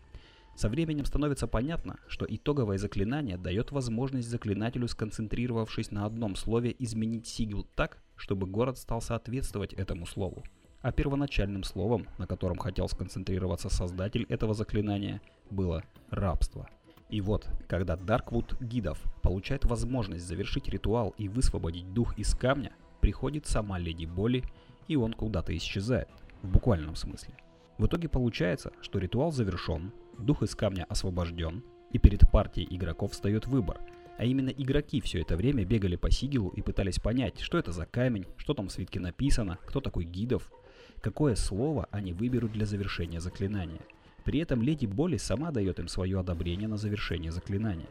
Со 0.56 0.70
временем 0.70 1.04
становится 1.04 1.46
понятно, 1.46 1.98
что 2.08 2.26
итоговое 2.28 2.78
заклинание 2.78 3.36
дает 3.36 3.70
возможность 3.70 4.28
заклинателю, 4.28 4.88
сконцентрировавшись 4.88 5.90
на 5.90 6.06
одном 6.06 6.36
слове, 6.36 6.74
изменить 6.78 7.26
сигил 7.26 7.66
так, 7.76 7.98
чтобы 8.16 8.46
город 8.46 8.78
стал 8.78 9.02
соответствовать 9.02 9.74
этому 9.74 10.06
слову. 10.06 10.42
А 10.88 10.92
первоначальным 10.92 11.64
словом, 11.64 12.06
на 12.16 12.26
котором 12.26 12.56
хотел 12.56 12.88
сконцентрироваться 12.88 13.68
создатель 13.68 14.24
этого 14.30 14.54
заклинания, 14.54 15.20
было 15.50 15.84
рабство. 16.08 16.66
И 17.10 17.20
вот, 17.20 17.46
когда 17.68 17.94
Дарквуд 17.94 18.58
Гидов 18.58 18.98
получает 19.20 19.66
возможность 19.66 20.24
завершить 20.24 20.66
ритуал 20.66 21.14
и 21.18 21.28
высвободить 21.28 21.92
дух 21.92 22.18
из 22.18 22.34
камня, 22.34 22.72
приходит 23.02 23.46
сама 23.46 23.78
Леди 23.78 24.06
Боли, 24.06 24.42
и 24.86 24.96
он 24.96 25.12
куда-то 25.12 25.54
исчезает, 25.54 26.08
в 26.40 26.48
буквальном 26.48 26.96
смысле. 26.96 27.34
В 27.76 27.84
итоге 27.84 28.08
получается, 28.08 28.72
что 28.80 28.98
ритуал 28.98 29.30
завершен, 29.30 29.92
дух 30.16 30.42
из 30.42 30.54
камня 30.54 30.86
освобожден, 30.88 31.62
и 31.92 31.98
перед 31.98 32.30
партией 32.30 32.74
игроков 32.74 33.12
встает 33.12 33.46
выбор. 33.46 33.78
А 34.16 34.24
именно 34.24 34.48
игроки 34.48 35.02
все 35.02 35.20
это 35.20 35.36
время 35.36 35.66
бегали 35.66 35.96
по 35.96 36.10
сигилу 36.10 36.48
и 36.48 36.62
пытались 36.62 36.98
понять, 36.98 37.40
что 37.40 37.58
это 37.58 37.72
за 37.72 37.84
камень, 37.84 38.24
что 38.38 38.54
там 38.54 38.68
в 38.68 38.72
свитке 38.72 39.00
написано, 39.00 39.58
кто 39.66 39.82
такой 39.82 40.04
гидов, 40.04 40.50
какое 41.00 41.34
слово 41.34 41.88
они 41.90 42.12
выберут 42.12 42.52
для 42.52 42.66
завершения 42.66 43.20
заклинания. 43.20 43.80
При 44.24 44.40
этом 44.40 44.62
Леди 44.62 44.86
Боли 44.86 45.16
сама 45.16 45.50
дает 45.50 45.78
им 45.78 45.88
свое 45.88 46.20
одобрение 46.20 46.68
на 46.68 46.76
завершение 46.76 47.32
заклинания. 47.32 47.88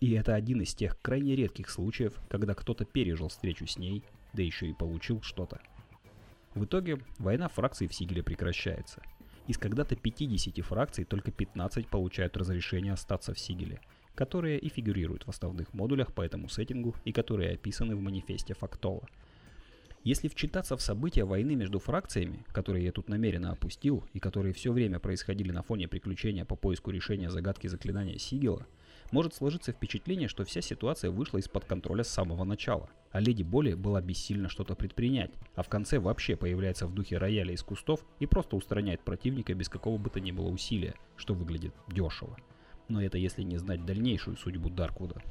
И 0.00 0.12
это 0.12 0.34
один 0.34 0.60
из 0.60 0.74
тех 0.74 1.00
крайне 1.00 1.34
редких 1.34 1.70
случаев, 1.70 2.14
когда 2.28 2.54
кто-то 2.54 2.84
пережил 2.84 3.28
встречу 3.28 3.66
с 3.66 3.78
ней, 3.78 4.02
да 4.32 4.42
еще 4.42 4.68
и 4.68 4.74
получил 4.74 5.22
что-то. 5.22 5.60
В 6.54 6.64
итоге 6.64 7.00
война 7.18 7.48
фракций 7.48 7.88
в 7.88 7.94
Сигеле 7.94 8.22
прекращается– 8.22 9.02
из 9.48 9.56
когда-то 9.56 9.96
50 9.96 10.62
фракций 10.62 11.04
только 11.04 11.30
15 11.30 11.88
получают 11.88 12.36
разрешение 12.36 12.92
остаться 12.92 13.32
в 13.32 13.38
Сигеле, 13.38 13.80
которые 14.14 14.58
и 14.58 14.68
фигурируют 14.68 15.24
в 15.24 15.30
основных 15.30 15.72
модулях 15.72 16.12
по 16.12 16.20
этому 16.20 16.50
сеттингу 16.50 16.94
и 17.06 17.12
которые 17.12 17.54
описаны 17.54 17.96
в 17.96 18.00
манифесте 18.00 18.52
Фактола. 18.52 19.08
Если 20.04 20.28
вчитаться 20.28 20.76
в 20.76 20.80
события 20.80 21.24
войны 21.24 21.54
между 21.54 21.80
фракциями, 21.80 22.44
которые 22.52 22.84
я 22.84 22.92
тут 22.92 23.08
намеренно 23.08 23.50
опустил 23.50 24.04
и 24.12 24.20
которые 24.20 24.54
все 24.54 24.72
время 24.72 25.00
происходили 25.00 25.50
на 25.50 25.62
фоне 25.62 25.88
приключения 25.88 26.44
по 26.44 26.56
поиску 26.56 26.90
решения 26.90 27.30
загадки 27.30 27.66
заклинания 27.66 28.16
Сигела, 28.16 28.66
может 29.10 29.34
сложиться 29.34 29.72
впечатление, 29.72 30.28
что 30.28 30.44
вся 30.44 30.60
ситуация 30.60 31.10
вышла 31.10 31.38
из-под 31.38 31.64
контроля 31.64 32.04
с 32.04 32.08
самого 32.08 32.44
начала, 32.44 32.90
а 33.10 33.20
Леди 33.20 33.42
Боли 33.42 33.74
была 33.74 34.00
бессильна 34.00 34.48
что-то 34.48 34.74
предпринять, 34.76 35.32
а 35.54 35.62
в 35.62 35.68
конце 35.68 35.98
вообще 35.98 36.36
появляется 36.36 36.86
в 36.86 36.94
духе 36.94 37.18
рояля 37.18 37.52
из 37.52 37.62
кустов 37.62 38.04
и 38.20 38.26
просто 38.26 38.56
устраняет 38.56 39.00
противника 39.04 39.54
без 39.54 39.68
какого 39.68 39.98
бы 39.98 40.10
то 40.10 40.20
ни 40.20 40.30
было 40.30 40.48
усилия, 40.48 40.94
что 41.16 41.34
выглядит 41.34 41.74
дешево. 41.88 42.36
Но 42.88 43.02
это 43.02 43.18
если 43.18 43.42
не 43.42 43.58
знать 43.58 43.84
дальнейшую 43.84 44.36
судьбу 44.36 44.70
Дарквуда. 44.70 45.22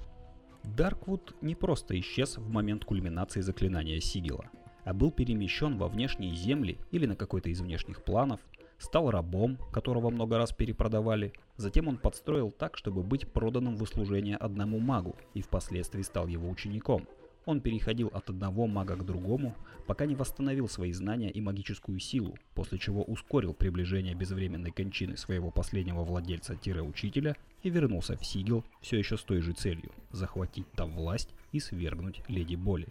Дарквуд 0.75 1.33
не 1.41 1.55
просто 1.55 1.97
исчез 1.99 2.37
в 2.37 2.49
момент 2.49 2.83
кульминации 2.83 3.41
заклинания 3.41 3.99
Сигила, 3.99 4.49
а 4.83 4.93
был 4.93 5.11
перемещен 5.11 5.77
во 5.77 5.87
внешние 5.87 6.35
земли 6.35 6.77
или 6.91 7.05
на 7.05 7.15
какой-то 7.15 7.49
из 7.49 7.61
внешних 7.61 8.03
планов, 8.03 8.41
стал 8.77 9.09
рабом, 9.09 9.57
которого 9.71 10.09
много 10.09 10.37
раз 10.37 10.51
перепродавали, 10.51 11.33
затем 11.55 11.87
он 11.87 11.97
подстроил 11.97 12.51
так, 12.51 12.75
чтобы 12.75 13.01
быть 13.01 13.31
проданным 13.31 13.77
в 13.77 13.83
услужение 13.83 14.35
одному 14.35 14.79
магу 14.79 15.15
и 15.33 15.41
впоследствии 15.41 16.01
стал 16.01 16.27
его 16.27 16.49
учеником. 16.49 17.07
Он 17.45 17.61
переходил 17.61 18.09
от 18.13 18.29
одного 18.29 18.67
мага 18.67 18.97
к 18.97 19.05
другому, 19.05 19.55
пока 19.87 20.05
не 20.05 20.15
восстановил 20.15 20.67
свои 20.67 20.91
знания 20.91 21.31
и 21.31 21.39
магическую 21.39 21.97
силу, 21.99 22.37
после 22.53 22.77
чего 22.77 23.03
ускорил 23.03 23.53
приближение 23.53 24.15
безвременной 24.15 24.71
кончины 24.71 25.15
своего 25.15 25.49
последнего 25.49 26.03
владельца-учителя 26.03 27.37
и 27.63 27.69
вернулся 27.69 28.17
в 28.17 28.25
Сигил 28.25 28.63
все 28.81 28.97
еще 28.97 29.17
с 29.17 29.23
той 29.23 29.41
же 29.41 29.53
целью– 29.53 29.91
захватить 30.11 30.71
там 30.73 30.95
власть 30.95 31.29
и 31.51 31.59
свергнуть 31.59 32.21
Леди 32.27 32.55
Боли. 32.55 32.87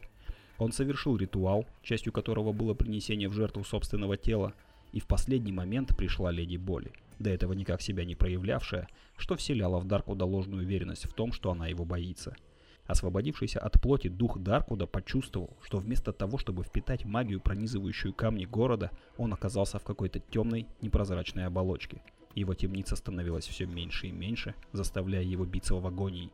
Он 0.58 0.72
совершил 0.72 1.16
ритуал, 1.16 1.66
частью 1.82 2.12
которого 2.12 2.52
было 2.52 2.74
принесение 2.74 3.28
в 3.28 3.34
жертву 3.34 3.64
собственного 3.64 4.16
тела, 4.16 4.54
и 4.92 5.00
в 5.00 5.06
последний 5.06 5.52
момент 5.52 5.96
пришла 5.96 6.30
Леди 6.30 6.56
Боли, 6.56 6.92
до 7.18 7.30
этого 7.30 7.52
никак 7.52 7.82
себя 7.82 8.04
не 8.04 8.14
проявлявшая, 8.14 8.88
что 9.16 9.36
вселяло 9.36 9.78
в 9.78 9.86
Даркуда 9.86 10.24
ложную 10.24 10.64
уверенность 10.64 11.06
в 11.06 11.12
том, 11.12 11.32
что 11.32 11.50
она 11.50 11.66
его 11.66 11.84
боится– 11.84 12.36
Освободившийся 12.86 13.58
от 13.58 13.80
плоти 13.80 14.08
дух 14.08 14.38
Даркуда 14.38 14.86
почувствовал, 14.86 15.56
что 15.62 15.78
вместо 15.78 16.12
того, 16.12 16.38
чтобы 16.38 16.62
впитать 16.62 17.04
магию, 17.04 17.40
пронизывающую 17.40 18.14
камни 18.14 18.44
города, 18.44 18.90
он 19.16 19.32
оказался 19.32 19.78
в 19.78 19.84
какой-то 19.84 20.20
темной, 20.20 20.66
непрозрачной 20.80 21.46
оболочке. 21.46 22.00
Его 22.36 22.52
темница 22.54 22.96
становилась 22.96 23.46
все 23.46 23.64
меньше 23.64 24.08
и 24.08 24.12
меньше, 24.12 24.54
заставляя 24.72 25.22
его 25.22 25.46
биться 25.46 25.74
в 25.74 25.86
агонии. 25.86 26.30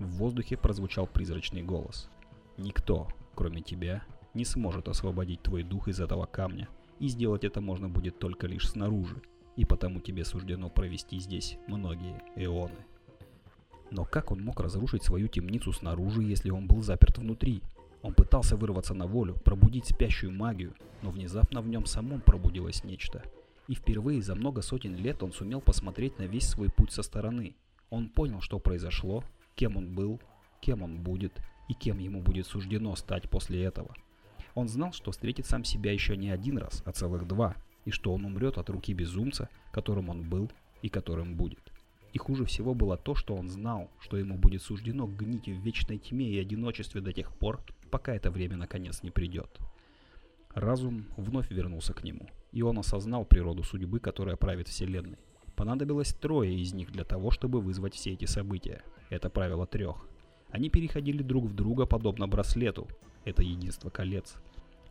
В 0.00 0.16
воздухе 0.16 0.56
прозвучал 0.56 1.06
призрачный 1.06 1.62
голос. 1.62 2.10
«Никто, 2.58 3.08
кроме 3.36 3.62
тебя, 3.62 4.02
не 4.34 4.44
сможет 4.44 4.88
освободить 4.88 5.42
твой 5.42 5.62
дух 5.62 5.86
из 5.86 6.00
этого 6.00 6.26
камня, 6.26 6.68
и 6.98 7.06
сделать 7.06 7.44
это 7.44 7.60
можно 7.60 7.88
будет 7.88 8.18
только 8.18 8.48
лишь 8.48 8.68
снаружи, 8.68 9.22
и 9.54 9.64
потому 9.64 10.00
тебе 10.00 10.24
суждено 10.24 10.68
провести 10.70 11.20
здесь 11.20 11.56
многие 11.68 12.20
эоны». 12.34 12.84
Но 13.92 14.04
как 14.04 14.32
он 14.32 14.42
мог 14.42 14.58
разрушить 14.58 15.04
свою 15.04 15.28
темницу 15.28 15.72
снаружи, 15.72 16.24
если 16.24 16.50
он 16.50 16.66
был 16.66 16.82
заперт 16.82 17.18
внутри? 17.18 17.62
Он 18.02 18.12
пытался 18.12 18.56
вырваться 18.56 18.92
на 18.92 19.06
волю, 19.06 19.36
пробудить 19.44 19.86
спящую 19.86 20.32
магию, 20.32 20.74
но 21.02 21.10
внезапно 21.10 21.62
в 21.62 21.68
нем 21.68 21.86
самом 21.86 22.20
пробудилось 22.20 22.82
нечто. 22.82 23.22
И 23.66 23.74
впервые 23.74 24.20
за 24.22 24.34
много 24.34 24.62
сотен 24.62 24.94
лет 24.96 25.22
он 25.22 25.32
сумел 25.32 25.60
посмотреть 25.60 26.18
на 26.18 26.24
весь 26.24 26.46
свой 26.48 26.70
путь 26.70 26.92
со 26.92 27.02
стороны. 27.02 27.56
Он 27.90 28.08
понял, 28.08 28.40
что 28.40 28.58
произошло, 28.58 29.24
кем 29.54 29.76
он 29.76 29.94
был, 29.94 30.20
кем 30.60 30.82
он 30.82 30.98
будет 30.98 31.32
и 31.68 31.74
кем 31.74 31.98
ему 31.98 32.20
будет 32.20 32.46
суждено 32.46 32.94
стать 32.96 33.30
после 33.30 33.62
этого. 33.62 33.94
Он 34.54 34.68
знал, 34.68 34.92
что 34.92 35.10
встретит 35.10 35.46
сам 35.46 35.64
себя 35.64 35.92
еще 35.92 36.16
не 36.16 36.30
один 36.30 36.58
раз, 36.58 36.82
а 36.84 36.92
целых 36.92 37.26
два, 37.26 37.56
и 37.84 37.90
что 37.90 38.12
он 38.12 38.24
умрет 38.24 38.58
от 38.58 38.70
руки 38.70 38.92
безумца, 38.92 39.48
которым 39.72 40.08
он 40.08 40.28
был 40.28 40.50
и 40.82 40.88
которым 40.88 41.34
будет. 41.34 41.72
И 42.12 42.18
хуже 42.18 42.44
всего 42.44 42.74
было 42.74 42.96
то, 42.96 43.14
что 43.14 43.34
он 43.34 43.48
знал, 43.48 43.90
что 44.00 44.16
ему 44.16 44.36
будет 44.36 44.62
суждено 44.62 45.06
гнить 45.06 45.48
в 45.48 45.60
вечной 45.60 45.98
тьме 45.98 46.30
и 46.30 46.38
одиночестве 46.38 47.00
до 47.00 47.12
тех 47.12 47.36
пор, 47.36 47.60
пока 47.90 48.14
это 48.14 48.30
время 48.30 48.56
наконец 48.56 49.02
не 49.02 49.10
придет. 49.10 49.58
Разум 50.54 51.06
вновь 51.16 51.50
вернулся 51.50 51.92
к 51.92 52.04
нему, 52.04 52.28
и 52.54 52.62
он 52.62 52.78
осознал 52.78 53.24
природу 53.24 53.64
судьбы, 53.64 53.98
которая 53.98 54.36
правит 54.36 54.68
Вселенной. 54.68 55.18
Понадобилось 55.56 56.14
трое 56.14 56.54
из 56.54 56.72
них 56.72 56.92
для 56.92 57.04
того, 57.04 57.32
чтобы 57.32 57.60
вызвать 57.60 57.94
все 57.94 58.12
эти 58.12 58.24
события. 58.26 58.82
Это 59.10 59.28
правило 59.28 59.66
трех. 59.66 60.08
Они 60.50 60.70
переходили 60.70 61.22
друг 61.22 61.46
в 61.46 61.54
друга 61.54 61.84
подобно 61.84 62.28
браслету. 62.28 62.88
Это 63.24 63.42
единство 63.42 63.90
колец. 63.90 64.36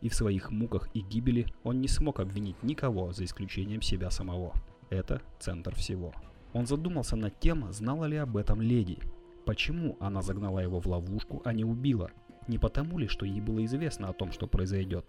И 0.02 0.10
в 0.10 0.14
своих 0.14 0.50
муках 0.50 0.90
и 0.92 1.00
гибели 1.00 1.46
он 1.62 1.80
не 1.80 1.88
смог 1.88 2.20
обвинить 2.20 2.62
никого, 2.62 3.12
за 3.12 3.24
исключением 3.24 3.80
себя 3.80 4.10
самого. 4.10 4.52
Это 4.90 5.22
центр 5.40 5.74
всего. 5.74 6.12
Он 6.52 6.66
задумался 6.66 7.16
над 7.16 7.40
тем, 7.40 7.72
знала 7.72 8.04
ли 8.04 8.18
об 8.18 8.36
этом 8.36 8.60
леди. 8.60 8.98
Почему 9.46 9.96
она 10.00 10.20
загнала 10.20 10.60
его 10.60 10.80
в 10.80 10.86
ловушку, 10.86 11.40
а 11.46 11.54
не 11.54 11.64
убила? 11.64 12.10
Не 12.46 12.58
потому 12.58 12.98
ли, 12.98 13.08
что 13.08 13.24
ей 13.24 13.40
было 13.40 13.64
известно 13.64 14.08
о 14.08 14.12
том, 14.12 14.32
что 14.32 14.46
произойдет? 14.46 15.06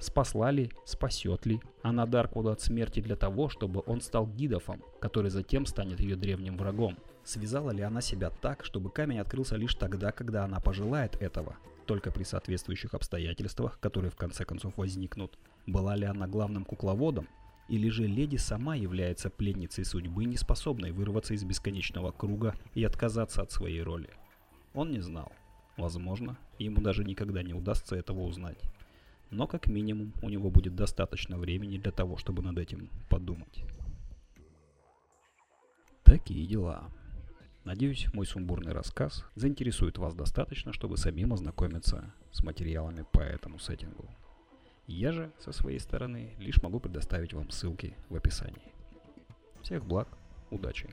Спасла 0.00 0.50
ли, 0.50 0.70
спасет 0.86 1.44
ли 1.44 1.60
она 1.82 2.06
Дарквуда 2.06 2.52
от 2.52 2.62
смерти 2.62 3.00
для 3.00 3.16
того, 3.16 3.50
чтобы 3.50 3.82
он 3.84 4.00
стал 4.00 4.26
Гидофом, 4.26 4.82
который 4.98 5.30
затем 5.30 5.66
станет 5.66 6.00
ее 6.00 6.16
древним 6.16 6.56
врагом? 6.56 6.96
Связала 7.22 7.70
ли 7.70 7.82
она 7.82 8.00
себя 8.00 8.30
так, 8.30 8.64
чтобы 8.64 8.90
камень 8.90 9.18
открылся 9.18 9.56
лишь 9.56 9.74
тогда, 9.74 10.10
когда 10.10 10.44
она 10.44 10.58
пожелает 10.58 11.16
этого? 11.20 11.56
Только 11.84 12.10
при 12.10 12.22
соответствующих 12.22 12.94
обстоятельствах, 12.94 13.78
которые 13.78 14.10
в 14.10 14.16
конце 14.16 14.46
концов 14.46 14.72
возникнут. 14.78 15.38
Была 15.66 15.96
ли 15.96 16.06
она 16.06 16.26
главным 16.26 16.64
кукловодом, 16.64 17.28
или 17.68 17.90
же 17.90 18.06
леди 18.06 18.36
сама 18.36 18.76
является 18.76 19.28
пленницей 19.28 19.84
судьбы, 19.84 20.24
не 20.24 20.38
способной 20.38 20.92
вырваться 20.92 21.34
из 21.34 21.44
бесконечного 21.44 22.10
круга 22.10 22.54
и 22.74 22.82
отказаться 22.84 23.42
от 23.42 23.52
своей 23.52 23.82
роли? 23.82 24.08
Он 24.72 24.92
не 24.92 25.00
знал. 25.00 25.30
Возможно, 25.76 26.38
ему 26.58 26.80
даже 26.80 27.04
никогда 27.04 27.42
не 27.42 27.52
удастся 27.52 27.96
этого 27.96 28.22
узнать. 28.22 28.58
Но 29.30 29.46
как 29.46 29.68
минимум 29.68 30.12
у 30.22 30.28
него 30.28 30.50
будет 30.50 30.74
достаточно 30.74 31.38
времени 31.38 31.78
для 31.78 31.92
того, 31.92 32.16
чтобы 32.16 32.42
над 32.42 32.58
этим 32.58 32.90
подумать. 33.08 33.64
Такие 36.02 36.46
дела. 36.46 36.90
Надеюсь, 37.64 38.12
мой 38.12 38.26
сумбурный 38.26 38.72
рассказ 38.72 39.24
заинтересует 39.36 39.98
вас 39.98 40.14
достаточно, 40.14 40.72
чтобы 40.72 40.96
самим 40.96 41.32
ознакомиться 41.32 42.12
с 42.32 42.42
материалами 42.42 43.04
по 43.12 43.20
этому 43.20 43.58
сеттингу. 43.58 44.08
Я 44.86 45.12
же, 45.12 45.30
со 45.38 45.52
своей 45.52 45.78
стороны, 45.78 46.34
лишь 46.38 46.62
могу 46.62 46.80
предоставить 46.80 47.32
вам 47.32 47.50
ссылки 47.50 47.94
в 48.08 48.16
описании. 48.16 48.72
Всех 49.62 49.84
благ, 49.84 50.08
удачи! 50.50 50.88